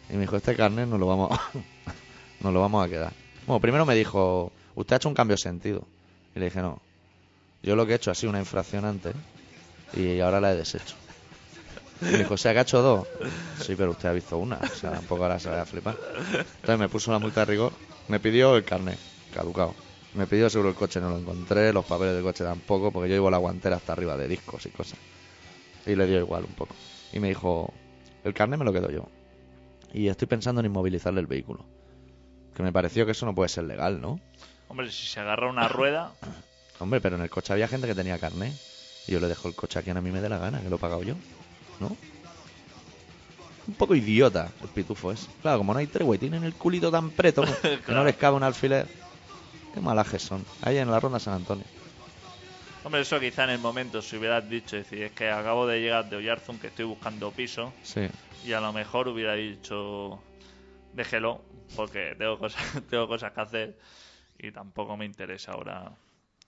[0.08, 1.50] Y me dijo, este carnet nos lo vamos a,
[2.40, 3.12] nos lo vamos a quedar.
[3.46, 5.84] Bueno, primero me dijo, usted ha hecho un cambio de sentido.
[6.34, 6.80] Y le dije, no,
[7.62, 9.14] yo lo que he hecho ha sido una infracción antes
[9.94, 10.94] y ahora la he deshecho.
[12.00, 13.08] Y me dijo, ¿se ha hecho dos?
[13.60, 15.96] Sí, pero usted ha visto una, o sea, tampoco ahora se va a flipar.
[16.32, 17.72] Entonces me puso la multa de rigor,
[18.06, 18.98] me pidió el carnet,
[19.34, 19.74] caducado.
[20.14, 23.16] Me pidió seguro el coche, no lo encontré, los papeles del coche tampoco, porque yo
[23.16, 24.98] llevo la guantera hasta arriba de discos y cosas.
[25.86, 26.74] Y le dio igual un poco.
[27.12, 27.72] Y me dijo,
[28.24, 29.08] el carnet me lo quedo yo.
[29.92, 31.66] Y estoy pensando en inmovilizarle el vehículo.
[32.54, 34.20] Que me pareció que eso no puede ser legal, ¿no?
[34.68, 36.12] Hombre, si se agarra una rueda,
[36.80, 38.52] Hombre, pero en el coche había gente que tenía carnet.
[39.06, 40.68] Y yo le dejo el coche a quien a mí me dé la gana, que
[40.68, 41.14] lo he pagado yo.
[41.80, 41.96] ¿No?
[43.66, 45.28] Un poco idiota el pitufo es.
[45.42, 47.42] Claro, como no hay tregua tienen el culito tan preto
[47.86, 48.86] que no les cabe un alfiler.
[49.74, 50.44] Qué malajes son.
[50.62, 51.64] Ahí en la ronda San Antonio.
[52.84, 55.80] hombre, eso quizá en el momento si hubieras dicho, es decir, es que acabo de
[55.80, 58.08] llegar de Oyarzún, que estoy buscando piso, Sí.
[58.46, 60.18] y a lo mejor hubiera dicho,
[60.94, 61.42] déjelo,
[61.76, 63.78] porque tengo cosas, tengo cosas que hacer
[64.38, 65.92] y tampoco me interesa ahora.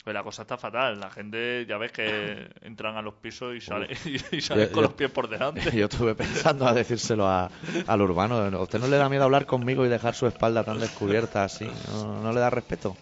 [0.03, 3.61] Pues la cosa está fatal, la gente ya ves que entran a los pisos y
[3.61, 3.91] salen,
[4.33, 5.71] y, salen Yo- con yo- los pies por delante.
[5.77, 7.51] Yo estuve pensando a decírselo a-
[7.87, 8.37] al urbano.
[8.37, 11.71] ¿A usted no le da miedo hablar conmigo y dejar su espalda tan descubierta así?
[11.93, 12.97] ¿No, no le da respeto?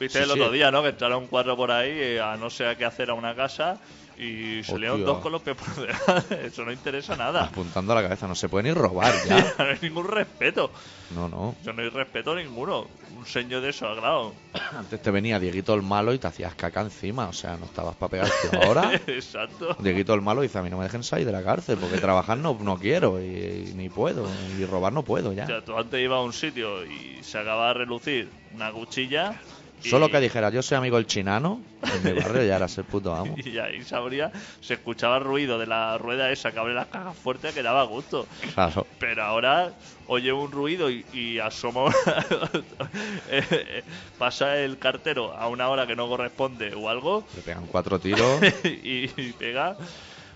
[0.00, 0.40] Viste Sí, el sí.
[0.40, 0.82] otro día, ¿no?
[0.82, 3.78] Que entraron cuatro por ahí eh, a no sé qué hacer a una casa
[4.18, 5.06] y salieron Hostia.
[5.06, 6.46] dos con los pies por delante.
[6.46, 7.44] Eso no interesa nada.
[7.44, 8.26] Apuntando a la cabeza.
[8.26, 9.54] No se puede ni robar ya.
[9.58, 10.70] no hay ningún respeto.
[11.14, 11.54] No, no.
[11.64, 12.86] Yo no hay respeto ninguno.
[13.16, 14.34] Un señor de eso, claro.
[14.76, 17.28] Antes te venía Dieguito el malo y te hacías caca encima.
[17.28, 18.66] O sea, no estabas para pegarte.
[18.66, 19.76] Ahora Exacto.
[19.78, 22.38] Dieguito el malo dice, a mí no me dejen salir de la cárcel porque trabajar
[22.38, 24.26] no, no quiero y, y ni puedo.
[24.58, 25.44] Y robar no puedo ya.
[25.44, 29.40] O sea, tú antes ibas a un sitio y se acaba de relucir una cuchilla.
[29.84, 32.84] Y- Solo que dijera, yo soy amigo del chinano, en mi barrio ya eras el
[32.84, 33.34] puto amo.
[33.44, 37.16] Y ahí sabría, se escuchaba el ruido de la rueda esa que abre las cajas
[37.16, 38.26] fuertes que daba gusto.
[38.54, 38.86] Claro.
[38.98, 39.72] Pero ahora
[40.06, 41.90] oye un ruido y, y asoma.
[43.30, 43.84] eh, eh,
[44.18, 48.40] pasa el cartero a una hora que no corresponde o algo Le pegan cuatro tiros.
[48.64, 49.76] y, y pega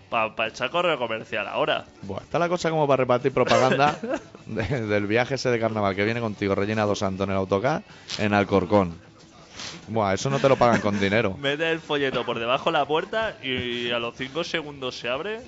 [0.09, 1.87] para echar correo comercial ahora.
[2.03, 3.99] Buah, está la cosa como para repartir propaganda
[4.45, 7.83] de- del viaje ese de carnaval que viene contigo, rellena dos santos en el autocar,
[8.19, 9.01] en Alcorcón.
[9.93, 11.37] Buah, eso no te lo pagan con dinero.
[11.41, 15.41] Mete el folleto por debajo de la puerta y a los 5 segundos se abre.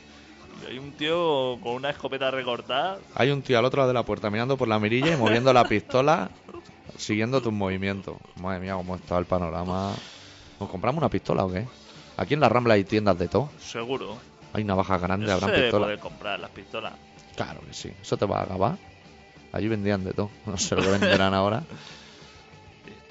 [0.63, 2.99] Y hay un tío con una escopeta recortada.
[3.15, 5.53] Hay un tío al otro lado de la puerta mirando por la mirilla y moviendo
[5.53, 6.31] la pistola,
[6.97, 8.17] siguiendo tus movimientos.
[8.37, 9.93] Madre mía, cómo está el panorama.
[10.61, 11.67] ¿Nos compramos una pistola o qué?
[12.17, 13.51] Aquí en la Rambla hay tiendas de todo.
[13.59, 14.17] Seguro.
[14.53, 15.87] Hay navajas grandes, habrán se debe pistolas.
[15.87, 16.93] poder comprar las pistolas.
[17.35, 17.91] Claro que sí.
[18.01, 18.77] Eso te va a acabar.
[19.53, 20.31] Allí vendían de todo.
[20.47, 21.65] No sé lo que venderán ahora.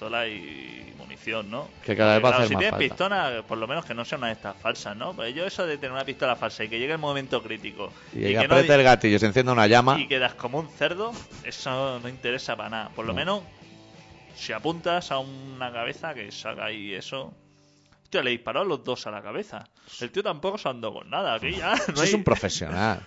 [0.04, 1.70] Pistola y munición, ¿no?
[1.82, 2.90] Que cada vez va a Claro, hacer si más tienes falta.
[3.30, 5.14] pistola, por lo menos que no sea una de estas falsas, ¿no?
[5.14, 8.20] Pues yo eso de tener una pistola falsa y que llegue el momento crítico Y,
[8.20, 9.98] y, que no- apriete el gatillo y se encienda una llama.
[9.98, 11.14] y quedas como un cerdo,
[11.46, 12.90] eso no interesa para nada.
[12.90, 13.20] Por lo No.
[13.20, 13.44] menos,
[14.36, 17.34] si apuntas a una cabeza que salga ahí eso...
[18.12, 19.64] Le disparó a los dos a la cabeza.
[20.00, 21.34] El tío tampoco se andó con nada.
[21.34, 22.10] Aquí ya no hay...
[22.10, 23.00] es un profesional.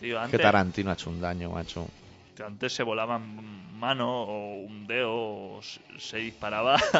[0.00, 1.86] Tío, Que Tarantino ha hecho un daño, macho.
[2.34, 5.60] Tío, antes se volaban mano o un dedo o
[5.98, 6.76] se- disparaba.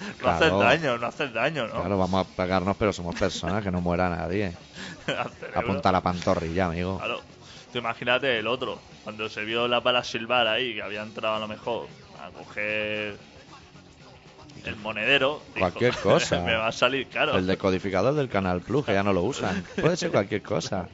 [0.00, 0.36] no Claro.
[0.36, 1.74] haces daño, no haces daño, ¿no?
[1.80, 4.52] Claro, vamos a pegarnos, pero somos personas, que no muera nadie.
[5.54, 6.98] Apunta la pantorrilla, amigo.
[6.98, 7.20] Claro.
[7.72, 11.38] Tú imagínate el otro, cuando se vio la bala silbar ahí, que había entrado a
[11.38, 11.86] lo mejor
[12.20, 13.16] a coger
[14.66, 15.40] el monedero.
[15.54, 16.40] dijo, Cualquier cosa.
[16.42, 17.34] me va a salir caro.
[17.38, 19.64] El decodificador del Canal Plus, que ya no lo usan.
[19.80, 20.88] Puede ser cualquier cosa.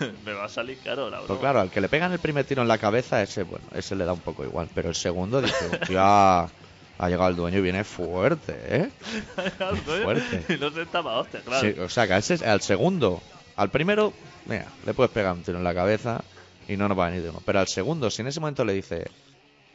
[0.24, 1.40] me va a salir caro, la Pero broma.
[1.40, 4.04] claro, al que le pegan el primer tiro en la cabeza, ese, bueno, ese le
[4.04, 4.68] da un poco igual.
[4.74, 6.42] Pero el segundo dice, hostia,
[6.98, 8.92] ha llegado el dueño y viene fuerte, ¿eh?
[9.84, 10.54] fuerte.
[10.54, 11.68] y no se estaba hostia, claro.
[11.68, 13.22] Sí, o sea, que ese- al segundo,
[13.56, 16.24] al primero, mira, le puedes pegar un tiro en la cabeza
[16.68, 17.42] y no nos va a venir de uno.
[17.44, 19.10] Pero al segundo, si en ese momento le dice,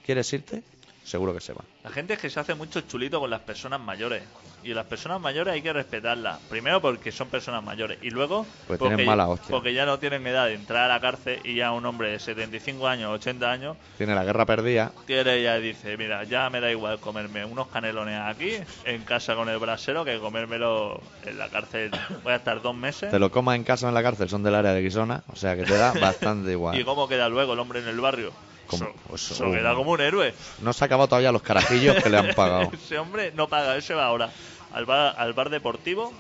[0.02, 0.64] ¿quieres irte?
[1.04, 1.62] Seguro que se va.
[1.84, 4.24] La gente es que se hace mucho chulito con las personas mayores.
[4.64, 6.40] Y las personas mayores hay que respetarlas.
[6.48, 7.98] Primero porque son personas mayores.
[8.04, 9.48] Y luego porque, tienen mala hostia.
[9.50, 12.20] porque ya no tienen edad de entrar a la cárcel y ya un hombre de
[12.20, 14.92] 75 años, 80 años, Tiene la guerra perdida.
[15.08, 18.52] tiene ya y dice, mira, ya me da igual comerme unos canelones aquí,
[18.86, 21.90] en casa con el brasero, que comérmelo en la cárcel.
[22.24, 23.10] Voy a estar dos meses.
[23.10, 25.36] Te lo comas en casa o en la cárcel, son del área de Guisona, o
[25.36, 26.86] sea que te da bastante ¿Y igual.
[26.86, 28.32] cómo queda luego el hombre en el barrio?
[28.68, 29.52] Como- pues, oh.
[29.52, 30.34] queda como un héroe.
[30.62, 32.72] No se ha acabado todavía los carajillos que le han pagado.
[32.74, 34.32] Ese hombre no paga, ese va ahora
[34.74, 36.14] al bar, al bar deportivo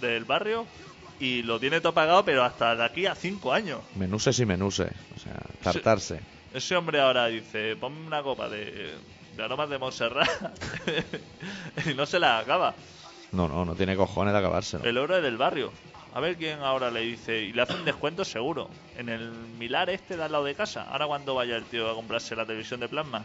[0.00, 0.66] del barrio
[1.20, 3.80] y lo tiene todo pagado, pero hasta de aquí a cinco años.
[3.94, 6.20] Menuses y menuses, o sea, tartarse.
[6.52, 8.94] Ese hombre ahora dice, ponme una copa de,
[9.36, 10.28] de aromas de Montserrat
[11.86, 12.74] y no se la acaba.
[13.32, 14.84] No, no, no tiene cojones de acabárselo.
[14.84, 15.72] El oro del barrio.
[16.16, 18.70] A ver quién ahora le dice, y le hace un descuento seguro.
[18.96, 20.84] En el Milar este de al lado de casa.
[20.84, 23.22] Ahora cuando vaya el tío a comprarse la televisión de plasma,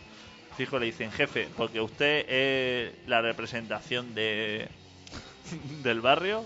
[0.57, 4.67] fijo le dicen, jefe, porque usted es la representación de
[5.83, 6.43] del barrio,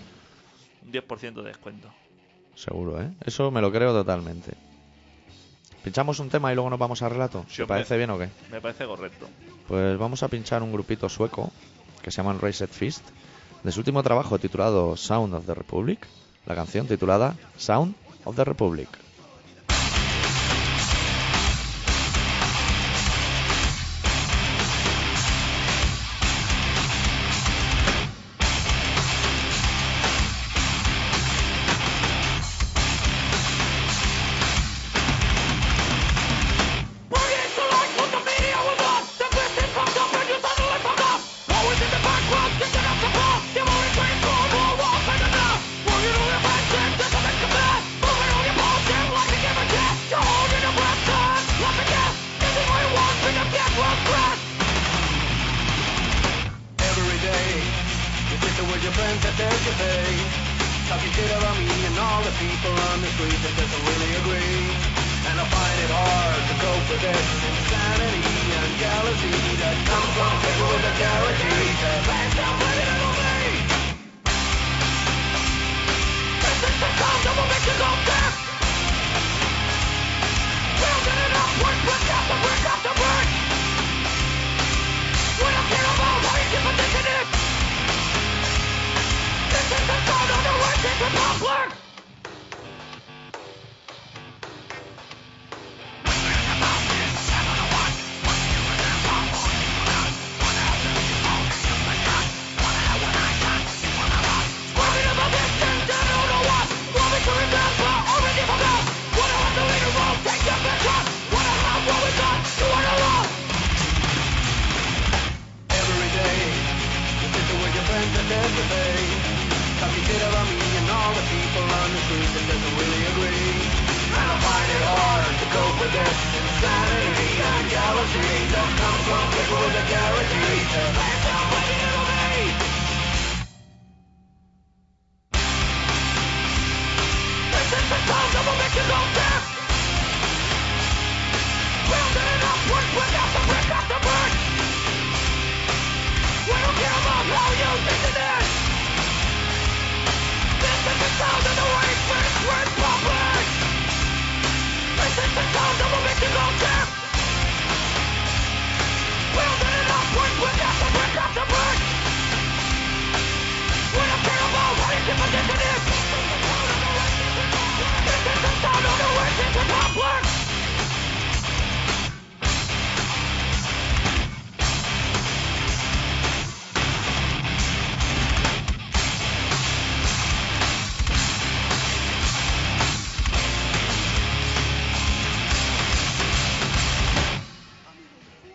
[0.86, 1.90] un 10% de descuento.
[2.54, 3.10] Seguro, ¿eh?
[3.26, 4.54] Eso me lo creo totalmente.
[5.84, 7.44] ¿Pinchamos un tema y luego nos vamos al relato?
[7.50, 8.30] Sí, ¿Te parece bien o qué?
[8.52, 9.28] Me parece correcto.
[9.68, 11.52] Pues vamos a pinchar un grupito sueco
[12.04, 13.04] que se llaman Raised Fist
[13.64, 16.06] de su último trabajo titulado Sound of the Republic,
[16.46, 19.05] la canción titulada Sound of the Republic.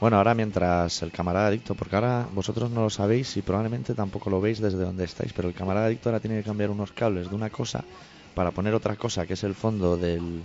[0.00, 4.30] Bueno, ahora mientras el camarada adicto, porque ahora vosotros no lo sabéis y probablemente tampoco
[4.30, 7.28] lo veis desde donde estáis, pero el camarada adicto ahora tiene que cambiar unos cables
[7.28, 7.84] de una cosa
[8.34, 10.42] para poner otra cosa, que es el fondo del,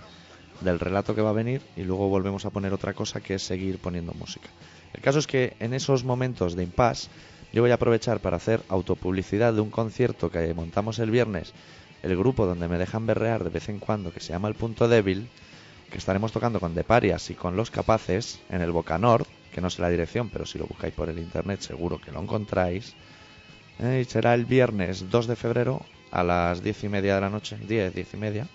[0.60, 3.44] del relato que va a venir, y luego volvemos a poner otra cosa, que es
[3.44, 4.50] seguir poniendo música.
[4.94, 7.08] El caso es que en esos momentos de impasse,
[7.54, 11.54] yo voy a aprovechar para hacer autopublicidad de un concierto que montamos el viernes,
[12.04, 14.89] el grupo donde me dejan berrear de vez en cuando, que se llama El Punto
[14.89, 15.30] Débil,
[15.89, 19.82] que estaremos tocando con Deparias y con Los Capaces en el Bocanord, que no sé
[19.82, 22.94] la dirección, pero si lo buscáis por el internet seguro que lo encontráis.
[23.80, 27.56] Eh, será el viernes 2 de febrero a las 10 y media de la noche,
[27.56, 28.48] 10, 10 y media,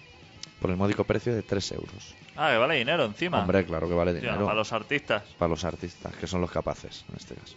[0.60, 2.14] por el módico precio de 3 euros.
[2.36, 3.40] Ah, que vale dinero encima.
[3.40, 5.22] Hombre, claro que vale dinero para los artistas.
[5.38, 7.56] para los artistas, que son los capaces en este caso.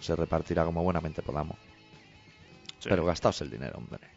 [0.00, 1.58] Se repartirá como buenamente podamos.
[2.78, 2.88] Sí.
[2.88, 4.13] Pero gastaos el dinero, hombre.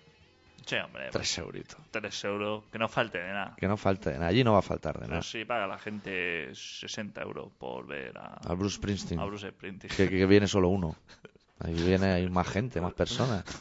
[0.68, 1.10] Sí, hombre.
[1.12, 1.78] 3 euritos.
[1.92, 2.64] 3 euros.
[2.72, 3.56] Que no falte de nada.
[3.58, 4.28] Que no falte de nada.
[4.28, 5.24] Allí no va a faltar de Pero nada.
[5.24, 9.20] sí paga la gente 60 euros por ver a, Al Bruce Springsteen.
[9.20, 9.96] a Bruce Springsteen.
[9.96, 10.96] que, que viene solo uno.
[11.60, 13.44] Ahí viene hay más gente, más personas.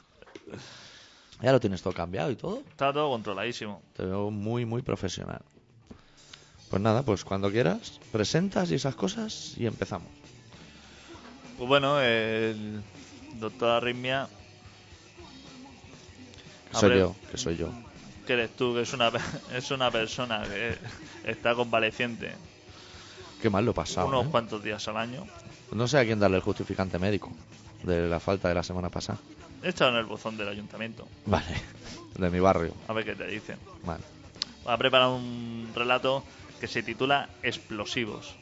[1.43, 2.61] Ya lo tienes todo cambiado y todo.
[2.71, 3.83] Está todo controladísimo.
[3.95, 5.43] Te veo muy, muy profesional.
[6.71, 10.09] Pues nada, pues cuando quieras, presentas y esas cosas y empezamos.
[11.59, 12.83] Pues bueno, el
[13.35, 14.29] doctor Arritmia.
[16.79, 17.69] Soy Abre- yo, que soy yo.
[18.27, 19.11] que eres tú, que es una,
[19.55, 20.77] es una persona que
[21.25, 22.33] está convaleciente
[23.41, 24.09] Qué mal lo he pasado.
[24.09, 24.29] unos ¿eh?
[24.31, 25.27] cuantos días al año.
[25.73, 27.31] No sé a quién darle el justificante médico
[27.83, 29.19] de la falta de la semana pasada.
[29.63, 31.07] He estado en el buzón del ayuntamiento.
[31.27, 31.47] Vale,
[32.19, 32.73] de mi barrio.
[32.89, 33.59] A ver qué te dicen.
[33.85, 34.03] Vale.
[34.67, 36.25] Ha preparado un relato
[36.61, 38.35] que se titula Explosivos.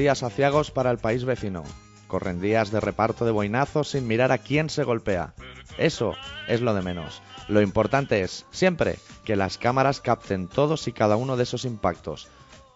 [0.00, 1.62] Días aciagos para el país vecino.
[2.08, 5.34] Corren días de reparto de boinazos sin mirar a quién se golpea.
[5.76, 6.14] Eso
[6.48, 7.20] es lo de menos.
[7.48, 8.96] Lo importante es, siempre,
[9.26, 12.28] que las cámaras capten todos y cada uno de esos impactos.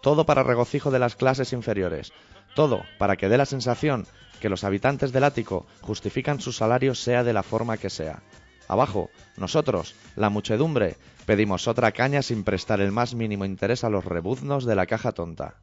[0.03, 2.13] Todo para regocijo de las clases inferiores.
[2.55, 4.07] Todo para que dé la sensación
[4.39, 8.23] que los habitantes del ático justifican su salario sea de la forma que sea.
[8.69, 9.09] Abajo,
[9.39, 14.67] nosotros, la muchedumbre, pedimos otra caña sin prestar el más mínimo interés a los rebuznos
[14.67, 15.55] de la caja tonta.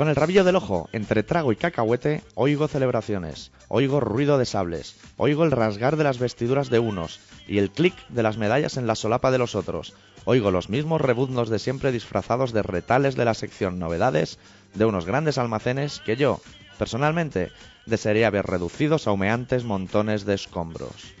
[0.00, 4.96] Con el rabillo del ojo, entre trago y cacahuete, oigo celebraciones, oigo ruido de sables,
[5.18, 8.86] oigo el rasgar de las vestiduras de unos y el clic de las medallas en
[8.86, 9.92] la solapa de los otros,
[10.24, 14.38] oigo los mismos rebuznos de siempre disfrazados de retales de la sección novedades
[14.74, 16.40] de unos grandes almacenes que yo,
[16.78, 17.50] personalmente,
[17.86, 21.14] desearía ver reducidos a humeantes montones de escombros.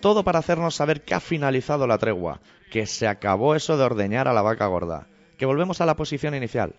[0.00, 4.28] Todo para hacernos saber que ha finalizado la tregua, que se acabó eso de ordeñar
[4.28, 5.06] a la vaca gorda,
[5.38, 6.74] que volvemos a la posición inicial,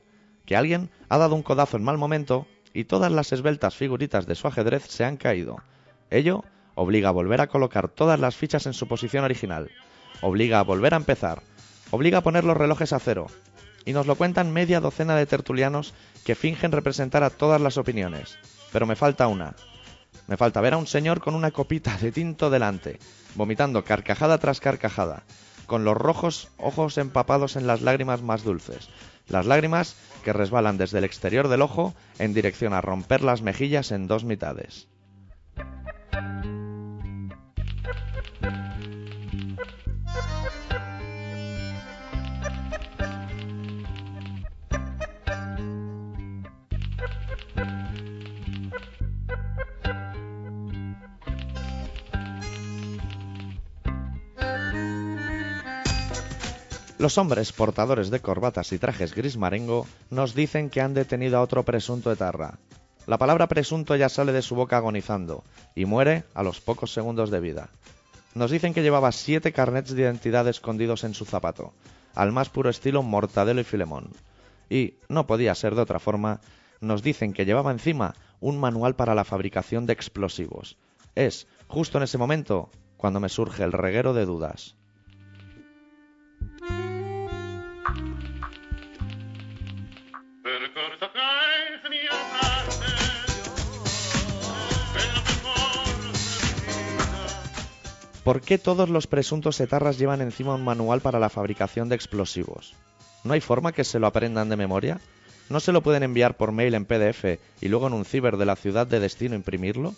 [0.45, 2.45] que alguien ha dado un codazo en mal momento
[2.75, 5.55] y todas las esbeltas figuritas de su ajedrez se han caído.
[6.11, 6.43] Ello
[6.75, 9.71] obliga a volver a colocar todas las fichas en su posición original,
[10.21, 11.41] obliga a volver a empezar,
[11.89, 13.27] obliga a poner los relojes a cero.
[13.85, 15.93] Y nos lo cuentan media docena de tertulianos
[16.25, 18.37] que fingen representar a todas las opiniones.
[18.73, 19.55] Pero me falta una,
[20.27, 22.99] me falta ver a un señor con una copita de tinto delante,
[23.35, 25.23] vomitando carcajada tras carcajada,
[25.65, 28.89] con los rojos ojos empapados en las lágrimas más dulces,
[29.29, 29.95] las lágrimas
[30.25, 34.25] que resbalan desde el exterior del ojo en dirección a romper las mejillas en dos
[34.25, 34.89] mitades.
[57.05, 61.41] Los hombres portadores de corbatas y trajes gris marengo nos dicen que han detenido a
[61.41, 62.57] otro presunto etarra.
[63.05, 65.43] La palabra presunto ya sale de su boca agonizando
[65.75, 67.69] y muere a los pocos segundos de vida.
[68.33, 71.73] Nos dicen que llevaba siete carnets de identidad escondidos en su zapato,
[72.15, 74.09] al más puro estilo Mortadelo y Filemón.
[74.67, 76.41] Y, no podía ser de otra forma,
[76.81, 80.79] nos dicen que llevaba encima un manual para la fabricación de explosivos.
[81.13, 84.75] Es, justo en ese momento, cuando me surge el reguero de dudas.
[98.25, 102.73] ¿Por qué todos los presuntos etarras llevan encima un manual para la fabricación de explosivos?
[103.23, 104.99] ¿No hay forma que se lo aprendan de memoria?
[105.47, 108.47] ¿No se lo pueden enviar por mail en PDF y luego en un ciber de
[108.47, 109.93] la ciudad de destino imprimirlo?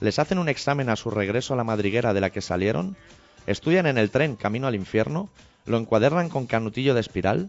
[0.00, 2.96] ¿Les hacen un examen a su regreso a la madriguera de la que salieron?
[3.46, 5.30] ¿Estudian en el tren camino al infierno?
[5.64, 7.48] ¿Lo encuadernan con canutillo de espiral?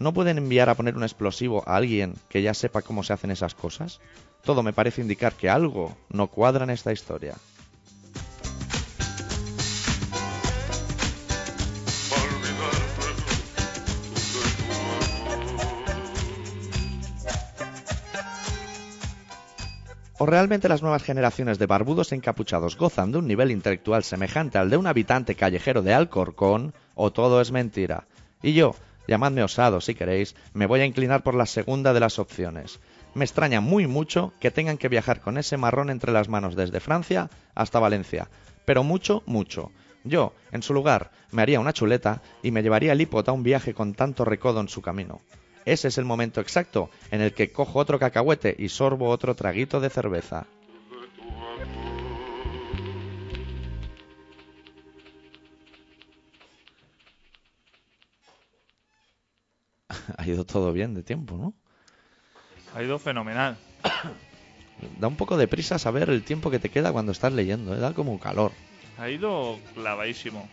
[0.00, 3.30] ¿No pueden enviar a poner un explosivo a alguien que ya sepa cómo se hacen
[3.30, 4.00] esas cosas?
[4.42, 7.36] Todo me parece indicar que algo no cuadra en esta historia.
[20.22, 24.68] ¿O realmente las nuevas generaciones de barbudos encapuchados gozan de un nivel intelectual semejante al
[24.68, 26.74] de un habitante callejero de Alcorcón?
[26.94, 28.06] ¿O todo es mentira?
[28.42, 28.74] Y yo,
[29.08, 32.80] llamadme osado si queréis, me voy a inclinar por la segunda de las opciones.
[33.14, 36.80] Me extraña muy mucho que tengan que viajar con ese marrón entre las manos desde
[36.80, 38.28] Francia hasta Valencia.
[38.66, 39.72] Pero mucho, mucho.
[40.04, 43.42] Yo, en su lugar, me haría una chuleta y me llevaría el hipota a un
[43.42, 45.22] viaje con tanto recodo en su camino.
[45.64, 49.80] Ese es el momento exacto en el que cojo otro cacahuete y sorbo otro traguito
[49.80, 50.46] de cerveza.
[60.16, 61.54] ha ido todo bien de tiempo, ¿no?
[62.74, 63.56] Ha ido fenomenal.
[64.98, 67.78] Da un poco de prisa saber el tiempo que te queda cuando estás leyendo, ¿eh?
[67.78, 68.52] da como calor.
[68.96, 70.48] Ha ido clavadísimo.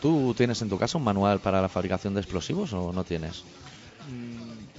[0.00, 3.44] ¿Tú tienes en tu casa un manual para la fabricación de explosivos o no tienes?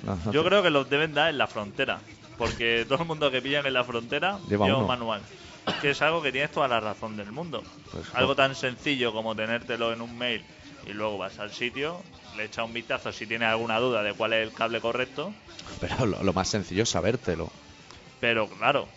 [0.03, 1.99] No, no Yo creo que los deben dar en la frontera.
[2.37, 5.21] Porque todo el mundo que pillan en la frontera Lleva un manual.
[5.81, 7.63] Que es algo que tienes toda la razón del mundo.
[7.91, 10.45] Pues, algo tan sencillo como tenértelo en un mail
[10.85, 12.01] y luego vas al sitio,
[12.37, 15.33] le echas un vistazo si tienes alguna duda de cuál es el cable correcto,
[15.81, 17.51] Pero lo, lo más sencillo es sabértelo.
[18.21, 18.87] pero claro,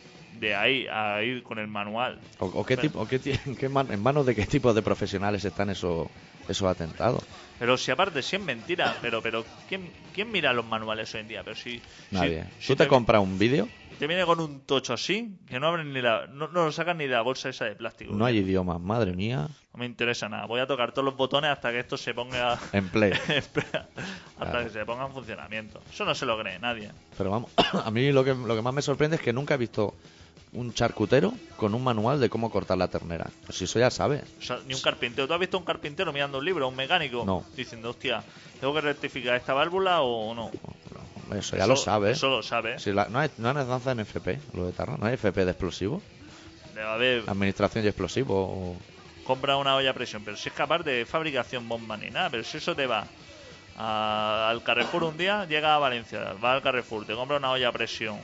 [0.41, 2.18] de ahí a ir con el manual.
[2.38, 4.47] O, o qué Pero- tipo, o qué ti- en, qué man- en manos de qué
[4.47, 6.09] tipo de profesionales están esos,
[6.49, 7.22] esos atentados.
[7.59, 11.28] Pero si aparte, si es mentira, pero pero ¿quién, quién mira los manuales hoy en
[11.28, 11.43] día?
[11.45, 11.80] Pero si,
[12.11, 12.45] Nadie.
[12.59, 13.68] si Tú te compras un vídeo,
[13.99, 16.97] te viene con un tocho así, que no abren ni la, no, no lo sacan
[16.97, 18.14] ni de la bolsa esa de plástico.
[18.14, 20.47] no hay idiomas, madre mía, No me interesa nada.
[20.47, 22.59] Voy a tocar todos los botones hasta que esto se ponga.
[22.72, 23.12] en play.
[23.12, 23.86] Hasta
[24.38, 24.64] Claro.
[24.64, 25.82] que se ponga en funcionamiento.
[25.93, 26.91] Eso no se lo cree nadie.
[27.18, 27.51] Pero vamos,
[27.84, 29.95] a mí lo que, lo que más me sorprende es que nunca he visto
[30.53, 33.26] un charcutero con un manual de cómo cortar la ternera.
[33.47, 34.22] Pues si eso ya sabes.
[34.41, 35.28] O sea, ni un carpintero.
[35.28, 37.24] ¿Tú has visto un carpintero mirando un libro, un mecánico?
[37.24, 37.45] No.
[37.57, 38.22] Diciendo, hostia,
[38.61, 40.51] ¿tengo que rectificar esta válvula o no?
[41.28, 42.16] No, Eso ya lo sabes.
[42.16, 42.78] Eso lo sabe.
[42.80, 44.97] Si la- no, hay, no hay danza en FP, lo de Tarra.
[44.99, 46.03] No hay FP de explosivo.
[46.74, 47.24] Debe haber.
[47.28, 48.34] Administración y explosivo.
[48.36, 48.76] o-
[49.24, 52.43] compra una olla a presión, pero si es capaz de fabricación bomba ni nada, pero
[52.43, 53.07] si eso te va
[53.76, 57.68] a- al Carrefour un día, llega a Valencia, va al Carrefour, te compra una olla
[57.68, 58.18] a presión,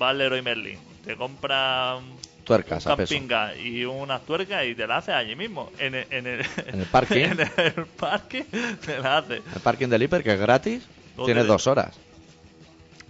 [0.00, 3.14] va al Leroy Merlin, te compra un Tuercas a peso.
[3.14, 6.40] camping gas y unas tuercas y te la hace allí mismo, en el, en el,
[6.66, 7.16] En el parking.
[7.24, 8.44] en el parque
[8.84, 9.36] te la hace.
[9.36, 10.84] El parking del hiper, que es gratis,
[11.24, 11.96] tienes dos horas.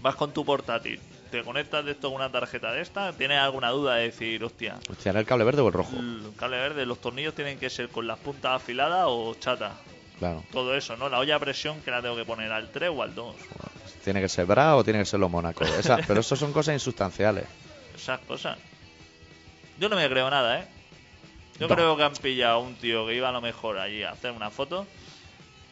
[0.01, 3.71] Vas con tu portátil, te conectas de esto con una tarjeta de esta, tienes alguna
[3.71, 5.97] duda de decir, hostia, Hostia, ¿era el cable verde o el rojo?
[5.97, 9.73] el cable verde, los tornillos tienen que ser con las puntas afiladas o chata.
[10.19, 10.43] Claro.
[10.51, 11.11] todo eso, ¿no?
[11.11, 13.37] La olla a presión que la tengo que poner al 3 o al 2.
[14.03, 15.63] Tiene que ser Bra o tiene que ser los Mónaco.
[15.65, 17.45] Esa- pero eso son cosas insustanciales.
[17.97, 18.59] Esas cosas.
[19.81, 20.67] Yo no me creo nada, ¿eh?
[21.59, 21.75] Yo No.
[21.75, 24.31] creo que han pillado a un tío que iba a lo mejor allí a hacer
[24.33, 24.87] una foto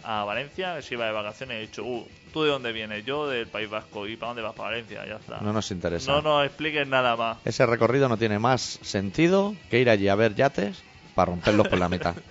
[0.03, 3.05] a Valencia, que se iba de vacaciones y ha dicho, uh, ¿tú de dónde vienes?
[3.07, 4.07] Yo del País Vasco.
[4.07, 4.55] ¿Y para dónde vas?
[4.55, 5.39] Para Valencia, ya está.
[5.41, 6.11] No nos interesa.
[6.12, 7.39] No nos expliques nada más.
[7.45, 10.83] Ese recorrido no tiene más sentido que ir allí a ver yates
[11.14, 12.14] para romperlos por la mitad.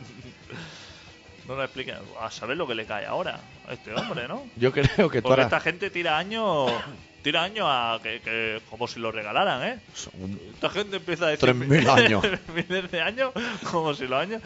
[1.48, 1.96] No nos expliques.
[2.22, 3.38] A saber lo que le cae ahora
[3.68, 4.46] a este hombre, ¿no?
[4.56, 5.44] Yo creo que Porque ahora...
[5.44, 6.72] esta gente tira años...
[7.24, 9.80] Tira años a que, que como si lo regalaran, ¿eh?
[10.20, 12.24] Un- Esta gente empieza a decir 3.000 años.
[12.54, 13.32] miles de años,
[13.72, 14.42] como si los años.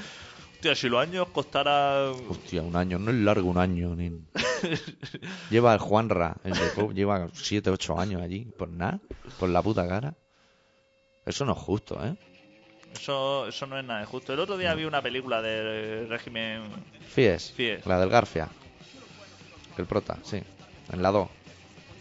[0.54, 2.14] Hostia, si los años costaran.
[2.30, 3.96] Hostia, un año, no es largo un año.
[3.96, 4.10] Ni...
[5.50, 9.00] lleva el Juanra, el de Pop, lleva 7, 8 años allí, por nada,
[9.40, 10.14] por la puta cara.
[11.26, 12.16] Eso no es justo, ¿eh?
[12.94, 14.34] Eso, eso no es nada justo.
[14.34, 16.64] El otro día vi una película del régimen.
[17.08, 17.86] Fies, Fies.
[17.86, 18.48] la del Garfia.
[19.78, 20.42] El prota, sí.
[20.92, 21.30] En la 2.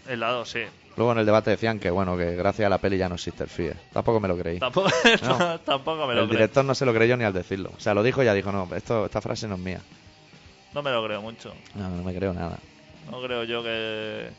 [0.08, 0.60] El lado, sí.
[0.96, 3.44] Luego en el debate decían que, bueno, que gracias a la peli ya no existe
[3.44, 3.76] el Fies.
[3.92, 4.58] Tampoco me lo creí.
[4.58, 4.88] Tampoco,
[5.22, 5.60] No.
[5.60, 7.70] tampoco me lo el director no se lo creyó ni al decirlo.
[7.76, 9.80] O sea, lo dijo y ya dijo, no, esto, esta frase no es mía.
[10.72, 11.52] No me lo creo mucho.
[11.74, 12.58] No, no me creo nada.
[13.10, 14.30] No creo yo que.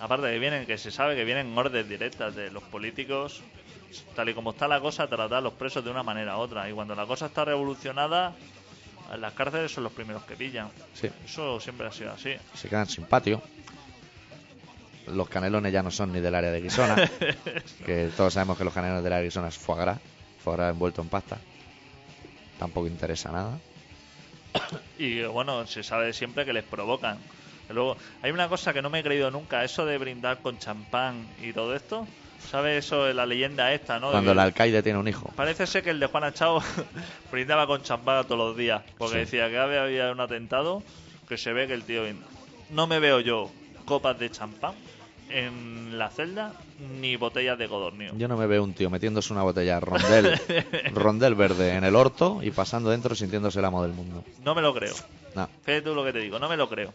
[0.00, 3.40] Aparte que vienen, que se sabe que vienen órdenes directas de los políticos,
[4.16, 6.68] tal y como está la cosa, tratar a los presos de una manera u otra.
[6.68, 8.34] Y cuando la cosa está revolucionada,
[9.12, 10.68] en las cárceles son los primeros que pillan.
[10.94, 12.34] Sí, Eso siempre ha sido así.
[12.54, 13.40] se quedan sin patio.
[15.06, 16.96] Los canelones ya no son ni del área de Guisona.
[17.86, 19.98] que todos sabemos que los canelones del área de Guisona es foie gras.
[20.42, 21.38] Foie gras envuelto en pasta.
[22.58, 23.58] Tampoco interesa nada.
[24.98, 27.18] Y bueno, se sabe siempre que les provocan.
[27.70, 31.26] Luego, hay una cosa que no me he creído nunca, eso de brindar con champán
[31.42, 32.06] y todo esto.
[32.50, 34.10] ¿Sabes eso de la leyenda esta, no?
[34.10, 35.30] Cuando el alcaide tiene un hijo.
[35.36, 36.60] Parece ser que el de Juan Achao
[37.32, 39.20] brindaba con champán todos los días, porque Sí.
[39.20, 40.82] decía que había, había un atentado,
[41.28, 42.02] que se ve que el tío...
[42.70, 43.50] No me veo yo
[43.82, 44.74] copas de champán
[45.28, 46.52] en la celda,
[47.00, 48.12] ni botellas de codornio.
[48.16, 50.38] Yo no me veo un tío metiéndose una botella rondel,
[50.94, 54.24] rondel verde en el orto y pasando dentro sintiéndose el amo del mundo.
[54.44, 54.94] No me lo creo.
[55.34, 56.92] No, Fíjate tú lo que te digo, no me lo creo.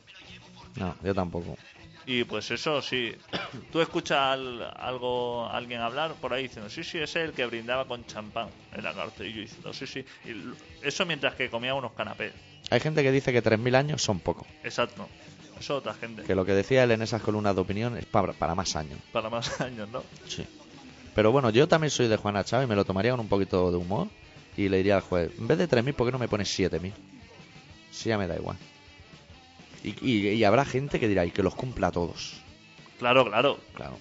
[0.75, 1.57] no, yo tampoco.
[2.05, 3.13] Y pues eso sí,
[3.71, 7.45] tú escuchas al- algo, alguien hablar por ahí diciendo, sí, sí, ese es el que
[7.47, 9.27] brindaba con champán en la cárcel.
[9.27, 10.05] Y yo diciendo, sí, sí.
[10.25, 12.33] Y eso mientras que comía unos canapés.
[12.69, 14.45] Hay gente que dice que 3.000 años son poco.
[14.63, 15.07] Exacto.
[15.59, 16.23] Eso otra gente.
[16.23, 18.99] Que lo que decía él en esas columnas de opinión es para, para más años.
[19.11, 20.03] Para más años, ¿no?
[20.27, 20.45] Sí.
[21.15, 23.71] Pero bueno, yo también soy de Juana Chávez y me lo tomaría con un poquito
[23.71, 24.07] de humor.
[24.55, 26.91] Y le diría al juez, en vez de 3.000, ¿por qué no me pones 7.000?
[27.91, 28.57] Sí, ya me da igual.
[29.83, 32.41] Y, y- y habrá gente que dirá, y que los cumpla todos.
[32.99, 33.59] Claro, claro.
[33.75, 33.97] Claro.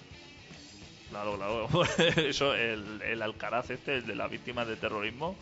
[1.09, 1.69] Claro, claro.
[2.17, 5.35] Eso, el, el Alcaraz este, el de las víctimas de terrorismo,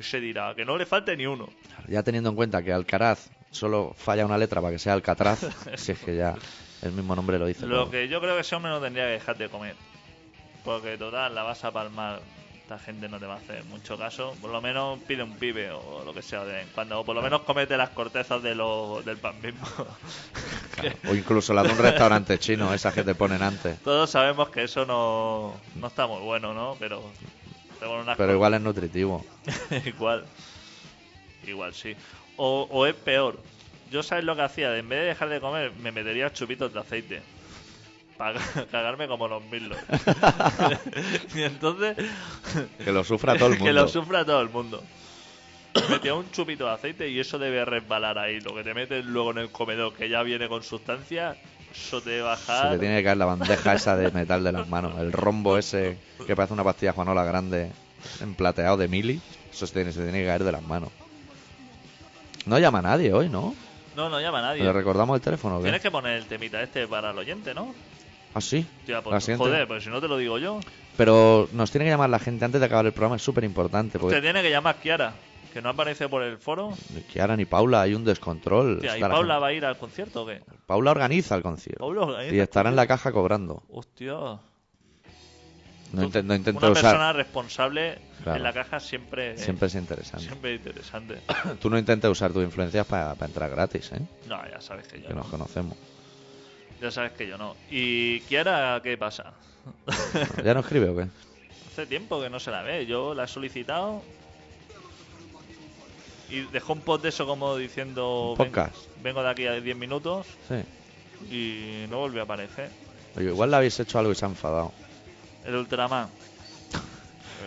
[0.00, 1.48] se dirá que no le falte ni uno.
[1.88, 5.46] Ya teniendo en cuenta que Alcaraz solo falla una letra para que sea Alcatraz,
[5.76, 6.34] si es que ya
[6.82, 7.66] el mismo nombre lo dice.
[7.66, 7.90] Lo todo.
[7.90, 9.74] que yo creo que ese hombre no tendría que dejar de comer.
[10.64, 12.20] Porque total, la vas a palmar.
[12.60, 14.34] Esta gente no te va a hacer mucho caso.
[14.42, 17.00] Por lo menos pide un pibe o lo que sea de vez en cuando.
[17.00, 19.66] O por lo menos comete las cortezas de lo, del pan mismo.
[20.78, 20.94] Claro.
[21.10, 23.80] O incluso la de un restaurante chino, esas que te ponen antes.
[23.80, 26.76] Todos sabemos que eso no, no está muy bueno, ¿no?
[26.78, 27.02] Pero,
[28.16, 29.24] pero, igual es nutritivo.
[29.84, 30.24] igual.
[31.44, 31.96] Igual sí.
[32.38, 33.38] O, o es peor.
[33.90, 36.80] Yo sabes lo que hacía, en vez de dejar de comer, me metería chupitos de
[36.80, 37.22] aceite.
[38.16, 38.40] Para
[38.72, 39.78] cagarme como los milos.
[41.34, 41.96] y entonces,
[42.84, 43.64] Que lo sufra todo el mundo.
[43.66, 44.82] que lo sufra todo el mundo.
[45.90, 48.40] Metía un chupito de aceite y eso debe resbalar ahí.
[48.40, 51.36] Lo que te metes luego en el comedor, que ya viene con sustancia,
[51.72, 52.72] eso te debe Se bajar.
[52.72, 54.98] le tiene que caer la bandeja esa de metal de las manos.
[54.98, 57.70] El rombo ese que parece una pastilla Juanola grande,
[58.20, 59.20] emplateado de mili.
[59.52, 60.90] Eso se tiene, se tiene que caer de las manos.
[62.48, 63.54] No llama a nadie hoy, ¿no?
[63.94, 64.62] No, no llama a nadie.
[64.62, 65.64] ¿Le recordamos el teléfono o qué?
[65.64, 67.74] Tienes que poner el temita este para el oyente, ¿no?
[68.32, 68.66] Ah, sí.
[68.86, 69.44] Tía, La pues, siguiente.
[69.44, 70.60] joder, pues si no te lo digo yo.
[70.96, 73.92] Pero nos tiene que llamar la gente antes de acabar el programa, es súper importante.
[73.92, 75.12] Te Porque tiene que llamar Kiara,
[75.52, 76.72] que no aparece por el foro.
[76.94, 78.80] ni Kiara ni Paula hay un descontrol.
[78.80, 80.40] Tía, ¿y Paula va a ir al concierto o qué?
[80.66, 81.80] Paula organiza el concierto.
[81.80, 83.62] Paula organiza Y estará en la caja cobrando.
[83.70, 84.38] Hostia.
[85.92, 86.82] No, Tú- no intento Una usar.
[86.84, 88.36] persona responsable Claro.
[88.36, 90.26] en la caja siempre, Siempre es interesante.
[90.26, 91.18] siempre interesante.
[91.62, 94.00] Tú no intentes usar tus influencias para entrar gratis, ¿eh?
[94.26, 95.20] No, ya sabes que yo Que no.
[95.20, 95.76] nos conocemos.
[96.82, 97.56] Ya sabes que yo no.
[97.70, 99.32] ¿Y Kiara qué pasa?
[100.44, 101.06] ¿Ya no escribe o qué?
[101.72, 102.84] Hace tiempo que no se la ve.
[102.86, 104.02] Yo la he solicitado.
[106.30, 108.32] Y dejó un post de eso como diciendo.
[108.32, 108.74] Un podcast.
[108.96, 110.26] "Ven- Vengo de aquí a 10 minutos.
[110.48, 110.56] Sí.
[111.34, 112.70] Y no volvió a aparecer.
[113.16, 114.72] Oye, igual le habéis hecho algo y se ha enfadado.
[115.44, 116.08] El Ultraman.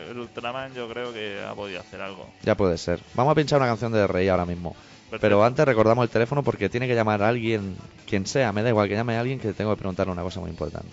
[0.10, 2.30] El Ultraman yo creo que ha podido hacer algo.
[2.44, 3.00] Ya puede ser.
[3.14, 4.72] Vamos a pinchar una canción de Rey ahora mismo.
[5.10, 5.20] Perfecto.
[5.22, 7.76] Pero antes recordamos el teléfono porque tiene que llamar a alguien,
[8.08, 10.40] quien sea, me da igual que llame a alguien que tengo que preguntarle una cosa
[10.40, 10.88] muy importante.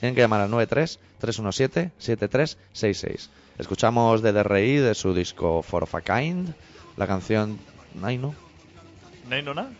[0.00, 0.50] Tienen que llamar al
[1.98, 3.28] 93-317-7366.
[3.58, 6.54] Escuchamos de DRI de su disco For of a Kind,
[6.96, 7.58] la canción
[7.94, 8.34] Naino.
[9.28, 9.70] ¿No nada?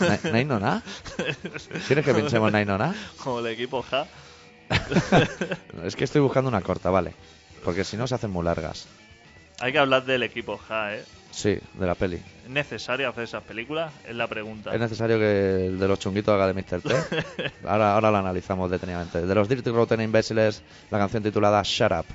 [0.00, 0.82] Na- ¿Naino na?
[1.86, 2.94] ¿Quieres que pinchemos Naino na?
[3.22, 4.06] Como el equipo Ja.
[5.84, 7.12] Es que estoy buscando una corta, vale.
[7.64, 8.86] Porque si no se hacen muy largas.
[9.60, 11.04] Hay que hablar del equipo Ja, ¿eh?
[11.30, 12.16] Sí, de la peli.
[12.44, 13.92] ¿Es necesario hacer esas películas?
[14.06, 14.72] Es la pregunta.
[14.72, 16.80] ¿Es necesario que el de los chunguitos haga de Mr.
[16.80, 17.52] T?
[17.66, 19.26] Ahora, ahora lo analizamos detenidamente.
[19.26, 22.06] De los Dirty Rotten Imbéciles, la canción titulada Shut Up.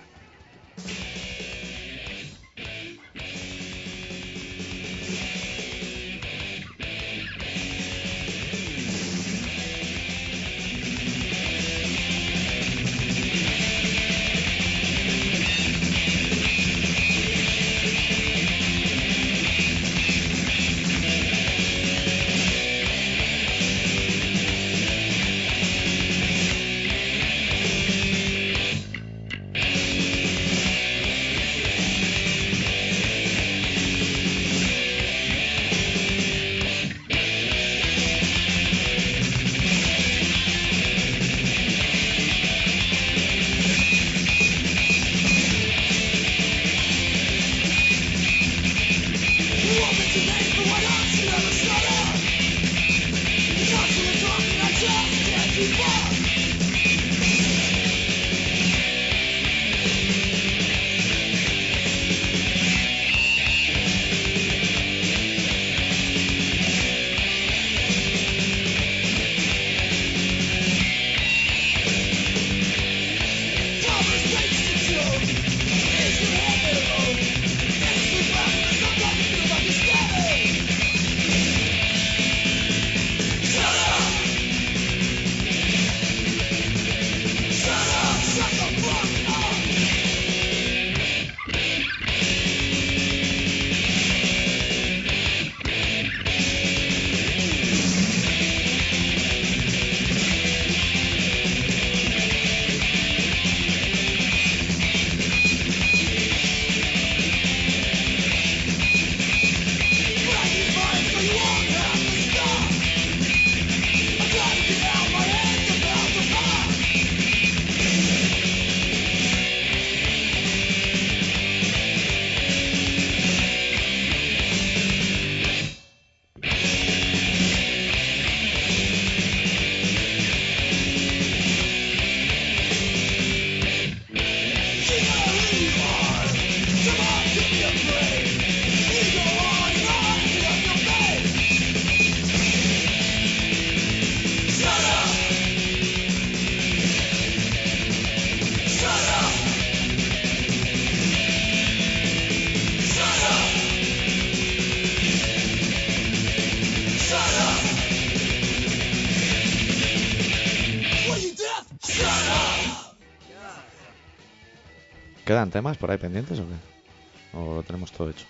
[165.41, 167.35] ¿Quedan temas por ahí pendientes o qué?
[167.35, 168.27] ¿O lo tenemos todo hecho?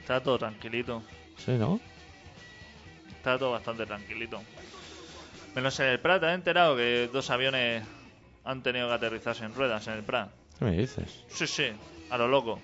[0.00, 1.02] Está todo tranquilito.
[1.38, 1.80] Sí, ¿no?
[3.16, 4.38] Está todo bastante tranquilito.
[5.54, 7.82] Menos en el Prat, ¿te has enterado que dos aviones
[8.44, 10.28] han tenido que aterrizarse en ruedas en el Prat?
[10.58, 11.24] ¿Qué me dices?
[11.28, 11.68] Sí, sí,
[12.10, 12.58] a lo loco.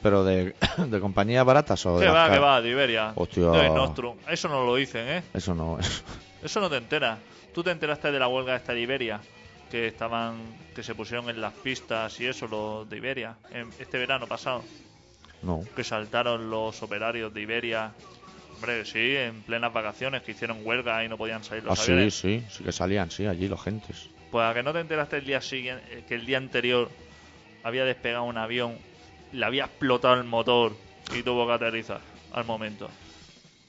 [0.00, 3.14] ¿Pero de, de compañías baratas o de Que va, que va, de Iberia.
[3.16, 3.50] Hostia.
[3.50, 4.16] De Nostrum.
[4.28, 5.22] Eso no lo dicen, ¿eh?
[5.34, 5.76] Eso no
[6.44, 7.18] Eso no te enteras.
[7.52, 9.20] Tú te enteraste de la huelga esta de Iberia,
[9.72, 10.36] que estaban,
[10.74, 14.62] que se pusieron en las pistas y eso, los de Iberia, en este verano pasado,
[15.40, 15.64] No.
[15.74, 17.90] que saltaron los operarios de Iberia.
[18.56, 21.92] Hombre, sí, en plenas vacaciones, que hicieron huelga y no podían salir los Ah, sí,
[21.92, 22.14] aviones.
[22.14, 24.10] sí, sí que salían, sí, allí los gentes.
[24.30, 26.90] Pues a que no te enteraste el día siguiente, eh, que el día anterior
[27.64, 28.76] había despegado un avión,
[29.32, 30.76] le había explotado el motor
[31.16, 32.02] y tuvo que aterrizar
[32.34, 32.90] al momento.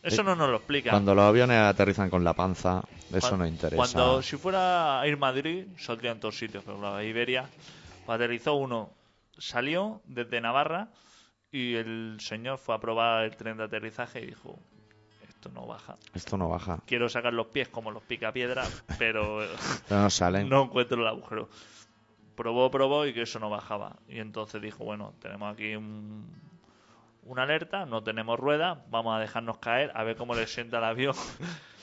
[0.04, 0.89] Eso Eh, no nos lo explica.
[0.91, 2.84] Cuando los aviones aterrizan con la panza,
[3.14, 3.78] eso no interesa.
[3.78, 7.49] Cuando si fuera a ir Madrid, saldría en todos sitios, pero claro, Iberia,
[8.08, 8.91] aterrizó uno,
[9.38, 10.89] salió desde Navarra
[11.51, 14.60] y el señor fue a probar el tren de aterrizaje y dijo,
[15.28, 15.97] esto no baja.
[16.14, 16.80] Esto no baja.
[16.86, 19.39] Quiero sacar los pies como los picapiedras, pero
[19.88, 20.49] Pero no salen.
[20.49, 21.49] no encuentro el agujero.
[22.36, 23.95] Probó, probó y que eso no bajaba.
[24.10, 26.28] Y entonces dijo, bueno, tenemos aquí un,
[27.26, 30.84] una alerta, no tenemos rueda, vamos a dejarnos caer, a ver cómo le sienta el
[30.84, 31.15] avión.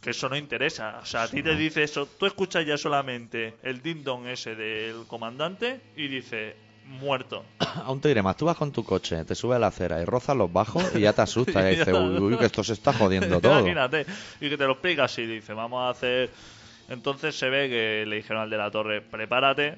[0.00, 0.98] que eso no interesa.
[1.02, 5.04] O sea, a ti te dice eso, tú escuchas ya solamente el ding-dong ese del
[5.06, 6.54] comandante y dice,
[6.84, 7.44] muerto.
[7.84, 10.04] Aún te diré más, tú vas con tu coche, te subes a la acera y
[10.04, 11.64] rozas los bajos y ya te asustas.
[11.64, 13.58] y Y dices, uy, uy, que esto se está jodiendo todo.
[13.60, 14.06] Imagínate.
[14.40, 16.30] Y que te lo explica así, dice, vamos a hacer...
[16.88, 19.76] Entonces se ve que le dijeron al de la torre, prepárate,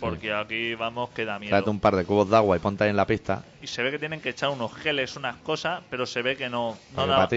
[0.00, 1.50] porque aquí vamos que da miedo.
[1.50, 3.42] Tráete un par de cubos de agua y ponte ahí en la pista.
[3.62, 6.48] y se ve que tienen que echar unos geles, unas cosas, pero se ve que
[6.48, 7.28] no, no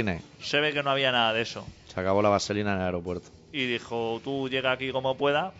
[0.41, 1.65] se ve que no había nada de eso.
[1.87, 3.29] Se acabó la vaselina en el aeropuerto.
[3.51, 5.51] Y dijo, tú llega aquí como pueda,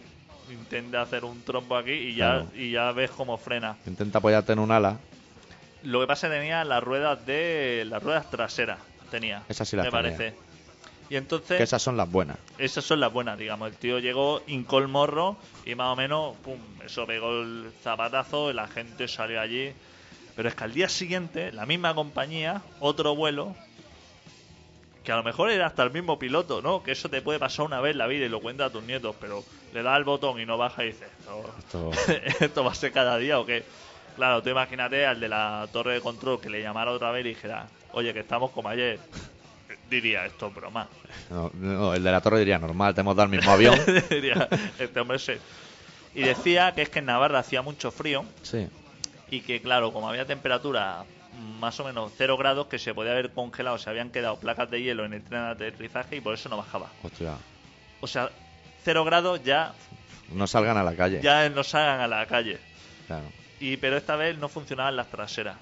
[0.52, 2.48] intenta hacer un trompo aquí y ya, Claro.
[2.56, 3.78] y ya ves cómo frena.
[3.88, 4.98] Intenta apoyarte en un ala.
[5.84, 8.80] Lo que pasa es que tenía las ruedas de las ruedas traseras,
[9.10, 9.44] tenía.
[9.48, 10.18] Esas sí las me tenía.
[10.18, 10.49] parece.
[11.10, 12.38] Y entonces Que esas son las buenas.
[12.58, 13.68] esas son las buenas, digamos.
[13.70, 18.52] El tío llegó, hincó el morro y más o menos, pum, eso pegó el zapatazo
[18.52, 19.74] y la gente salió allí.
[20.36, 23.56] Pero es que al día siguiente, la misma compañía, otro vuelo,
[25.04, 26.84] que a lo mejor era hasta el mismo piloto, ¿no?
[26.84, 28.84] Que eso te puede pasar una vez en la vida y lo cuenta a tus
[28.84, 29.44] nietos, pero
[29.74, 31.92] le da el botón y no baja y dices, "Esto- Esto...
[32.46, 33.64] ¿esto va a ser cada día o qué?
[34.16, 37.30] Claro, tú imagínate al de la torre de control que le llamara otra vez y
[37.30, 39.00] dijera, oye, que estamos como ayer.
[39.90, 40.88] Diría, esto es broma.
[41.30, 43.80] No, no, el de la torre diría, normal, te hemos dado el mismo avión.
[44.10, 45.40] Diría, este hombre se...
[46.16, 48.68] Y decía que es que en Navarra hacía mucho frío Sí.
[49.32, 51.04] y que, claro, como había temperatura
[51.60, 54.82] más o menos cero grados, que se podía haber congelado, se habían quedado placas de
[54.82, 56.90] hielo en el tren de aterrizaje y por eso no bajaba.
[57.04, 57.36] Hostia.
[58.02, 58.30] O sea,
[58.84, 59.74] cero grados ya,
[60.34, 61.22] No salgan a la calle.
[61.22, 62.58] ya nos salgan a la calle.
[63.08, 63.26] Claro.
[63.60, 65.58] Y pero esta vez no funcionaban las traseras.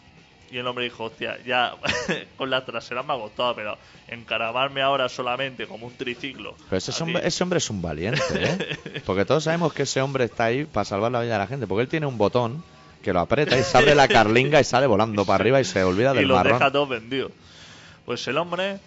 [0.50, 1.76] Y el hombre dijo, hostia, ya
[2.38, 3.78] con las traseras me ha gustado, pero
[4.08, 6.56] encaramarme ahora solamente como un triciclo.
[6.70, 9.02] Pero ese hombre, ese hombre es un valiente, ¿eh?
[9.06, 11.68] Porque todos sabemos que ese hombre está ahí para salvar la vida de la gente.
[11.68, 12.64] Porque él tiene un botón
[13.02, 15.84] que lo aprieta y se abre la carlinga y sale volando para arriba y se
[15.84, 16.60] olvida y del los marrón.
[16.60, 17.32] deja todos vendidos.
[18.06, 18.80] Pues el hombre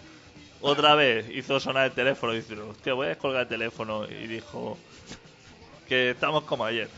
[0.61, 4.05] otra vez hizo sonar el teléfono y dice, hostia, voy a descolgar el teléfono.
[4.05, 4.77] Y dijo
[5.87, 6.89] que estamos como ayer,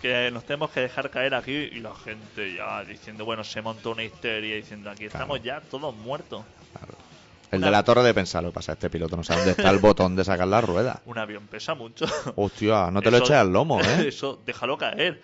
[0.00, 1.52] que nos tenemos que dejar caer aquí.
[1.52, 5.94] Y la gente ya diciendo, bueno, se montó una histeria diciendo, aquí estamos ya todos
[5.94, 6.44] muertos.
[7.50, 9.52] El Una- de la torre de pensar, lo que pasa, este piloto no sabe dónde
[9.52, 11.00] está el botón de sacar la rueda.
[11.06, 12.04] Un avión pesa mucho.
[12.36, 14.04] Hostia, no te lo eches al lomo, ¿eh?
[14.08, 15.22] Eso, déjalo caer.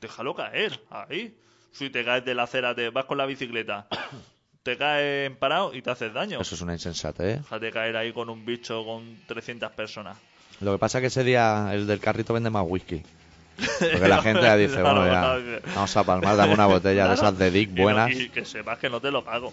[0.00, 1.36] Déjalo caer, ahí.
[1.72, 3.86] Si te caes de la acera, te vas con la bicicleta,
[4.62, 6.40] te caes en parado y te haces daño.
[6.40, 7.42] Eso es una insensatez.
[7.42, 10.16] Déjate caer ahí con un bicho con 300 personas.
[10.60, 13.02] Lo que pasa es que ese día el del carrito vende más whisky.
[13.56, 17.38] Porque la gente ya dice, bueno, ya, vamos a palmar, dame una botella de esas
[17.38, 18.10] de Dick Y no- buenas.
[18.12, 19.52] Y, que sepas que no te lo pago.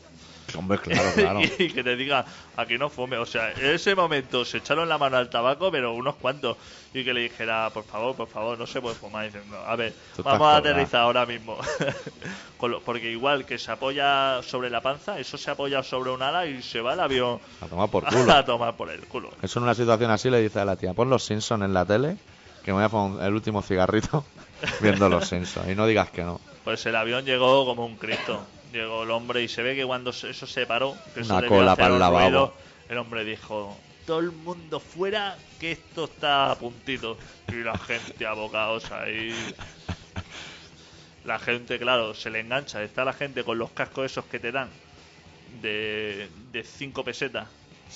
[0.58, 1.40] Hombre, claro, claro.
[1.58, 2.26] y que te diga,
[2.58, 3.18] aquí no fume.
[3.18, 6.58] O sea, en ese momento se echaron la mano al tabaco, pero unos cuantos.
[6.94, 9.26] Y que le dijera, por favor, por favor, no se puede fumar.
[9.26, 9.94] Diciendo, a ver,
[10.24, 11.58] vamos a aterrizar ahora mismo.
[12.86, 16.62] Porque igual que se apoya sobre la panza, eso se apoya sobre un ala y
[16.62, 18.32] se va el avión A tomar por culo.
[18.32, 19.32] a tomar por el culo.
[19.42, 21.86] Eso en una situación así le dice a la tía, pon los Simpsons en la
[21.86, 22.16] tele,
[22.64, 24.26] que me voy a poner el último cigarrito
[24.82, 25.70] viendo los Simpsons.
[25.70, 26.40] Y no digas que no.
[26.64, 28.46] Pues el avión llegó como un Cristo.
[28.72, 31.76] Llegó el hombre y se ve que cuando eso se paró, que eso Una cola
[31.76, 32.20] pa'l un lavabo.
[32.22, 32.54] ruido,
[32.90, 37.18] el hombre dijo, todo el mundo fuera, que esto está a puntito.
[37.50, 39.34] Y la gente abocados ahí.
[41.26, 42.82] La gente, claro, se le engancha.
[42.84, 44.70] Está la gente con los cascos esos que te dan
[45.62, 46.28] de
[46.64, 47.48] 5 pesetas.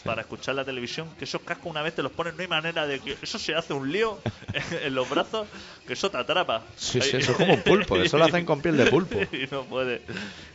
[0.04, 2.86] Para escuchar la televisión, que esos cascos una vez te los pones, no hay manera
[2.88, 4.20] de que eso se hace un lío
[4.84, 5.48] en los brazos,
[5.86, 6.64] que eso te atrapa.
[6.76, 9.20] Sí, sí, eso es como un pulpo, eso lo hacen con piel de pulpo.
[9.32, 10.02] y no puede,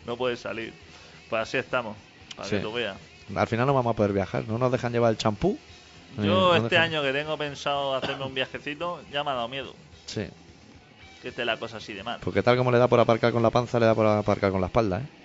[0.06, 0.72] no puede salir.
[1.30, 1.96] Pues así estamos,
[2.36, 2.56] para Sí.
[2.56, 2.96] que tú veas.
[3.34, 5.58] Al final no vamos a poder viajar, no nos dejan llevar el champú.
[6.18, 9.34] Eh, Yo no este dejan- año que tengo pensado hacerme un viajecito, ya me ha
[9.34, 9.74] dado miedo.
[10.06, 10.26] Sí,
[11.22, 12.20] Que esté la cosa así de mal.
[12.22, 14.60] porque tal como le da por aparcar con la panza, le da por aparcar con
[14.60, 15.21] la espalda, ¿eh?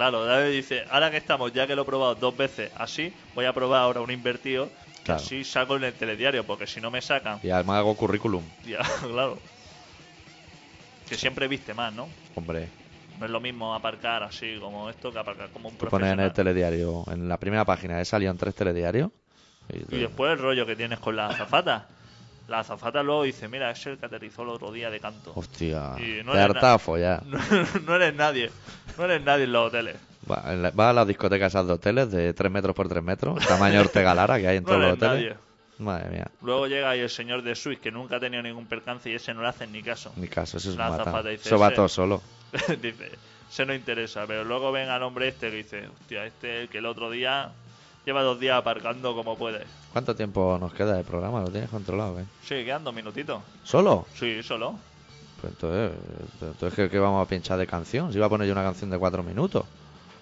[0.00, 3.44] Claro, David dice, ahora que estamos, ya que lo he probado dos veces así, voy
[3.44, 5.20] a probar ahora un invertido, que Claro.
[5.20, 8.78] así saco en el telediario, porque si no me sacan, Y además hago currículum, ya,
[9.02, 9.42] claro.
[11.06, 12.08] Que siempre viste más, ¿no?
[12.34, 12.70] hombre.
[13.18, 16.20] No es lo mismo aparcar así como esto que aparcar como un Tú pones en
[16.20, 19.10] el telediario, en la primera página, salido en tres telediarios.
[19.68, 21.99] Y, Y después el rollo que tienes con la azafata.
[22.50, 25.32] La azafata luego dice, mira, es el que aterrizó el otro día de canto.
[25.36, 27.22] Hostia, Y no de eres hartafo ya.
[27.26, 27.38] No,
[27.86, 28.50] no eres nadie.
[28.98, 29.96] No eres nadie en los hoteles.
[30.30, 33.02] Va, en la- va a las discotecas esas de hoteles de 3 metros por 3
[33.02, 35.14] metros, tamaño Ortega Lara que hay en No todos los hoteles.
[35.14, 35.36] nadie.
[35.78, 39.08] Madre mía, Luego llega ahí el señor de Swiss que nunca ha tenido ningún percance
[39.08, 40.12] y ese no le hacen ni caso.
[40.16, 42.20] mi caso, eso es La azafata dice, Eso va todo solo.
[42.82, 43.10] dice,
[43.48, 44.26] se no interesa.
[44.26, 47.50] Pero luego ven al hombre este que dice, hostia, este que el otro día
[48.04, 49.64] lleva dos días aparcando como puede.
[49.92, 51.40] ¿Cuánto tiempo nos queda de programa?
[51.40, 52.18] ¿Lo tienes controlado?
[52.20, 52.24] eh?
[52.42, 53.42] Sí, quedan dos minutitos.
[53.64, 54.06] ¿Solo?
[54.14, 54.76] Sí, solo.
[55.40, 55.92] Pues entonces,
[56.42, 58.10] entonces ¿qué, qué vamos a pinchar de canción?
[58.12, 59.64] Si iba a poner yo una canción de 4 minutos.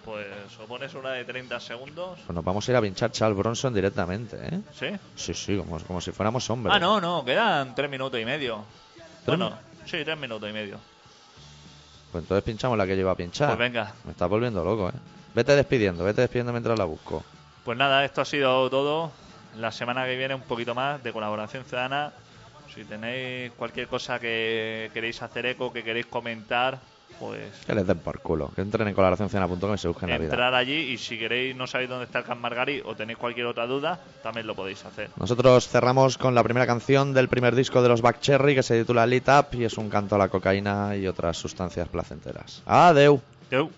[0.05, 0.27] Pues
[0.63, 2.19] o pones una de 30 segundos.
[2.25, 4.61] Pues nos vamos a ir a pinchar Charles Bronson directamente, ¿eh?
[4.73, 4.87] ¿Sí?
[5.17, 6.75] Sí, sí, como, como si fuéramos hombres.
[6.75, 8.65] Ah, no, no, quedan tres minutos y medio.
[8.97, 9.51] ¿Tres Bueno,
[9.85, 10.79] sí, tres minutos y medio.
[12.11, 13.49] Pues entonces pinchamos la que yo iba a pinchar.
[13.49, 13.93] Pues venga.
[14.05, 14.93] Me estás volviendo loco, ¿eh?
[15.35, 17.23] Vete despidiendo, vete despidiendo mientras la busco.
[17.69, 19.11] Pues nada, esto ha sido todo.
[19.59, 22.15] La semana que viene un poquito más de colaboración ciudadana.
[22.75, 26.79] Si tenéis cualquier cosa que queréis hacer eco, que queréis comentar,
[27.21, 28.51] pues Que les den por culo.
[28.55, 30.31] Que entren en colaboracionciudadana.com y se busquen la vida.
[30.31, 33.45] entrar allí y si queréis no sabéis dónde está el Can Margari o tenéis cualquier
[33.45, 35.11] otra duda, también lo podéis hacer.
[35.19, 38.79] Nosotros cerramos con la primera canción del primer disco de los Back Cherry que se
[38.79, 42.63] titula Lit Up y es un canto a la cocaína y otras sustancias placenteras.
[42.65, 43.21] Adeu.
[43.49, 43.71] Adeu.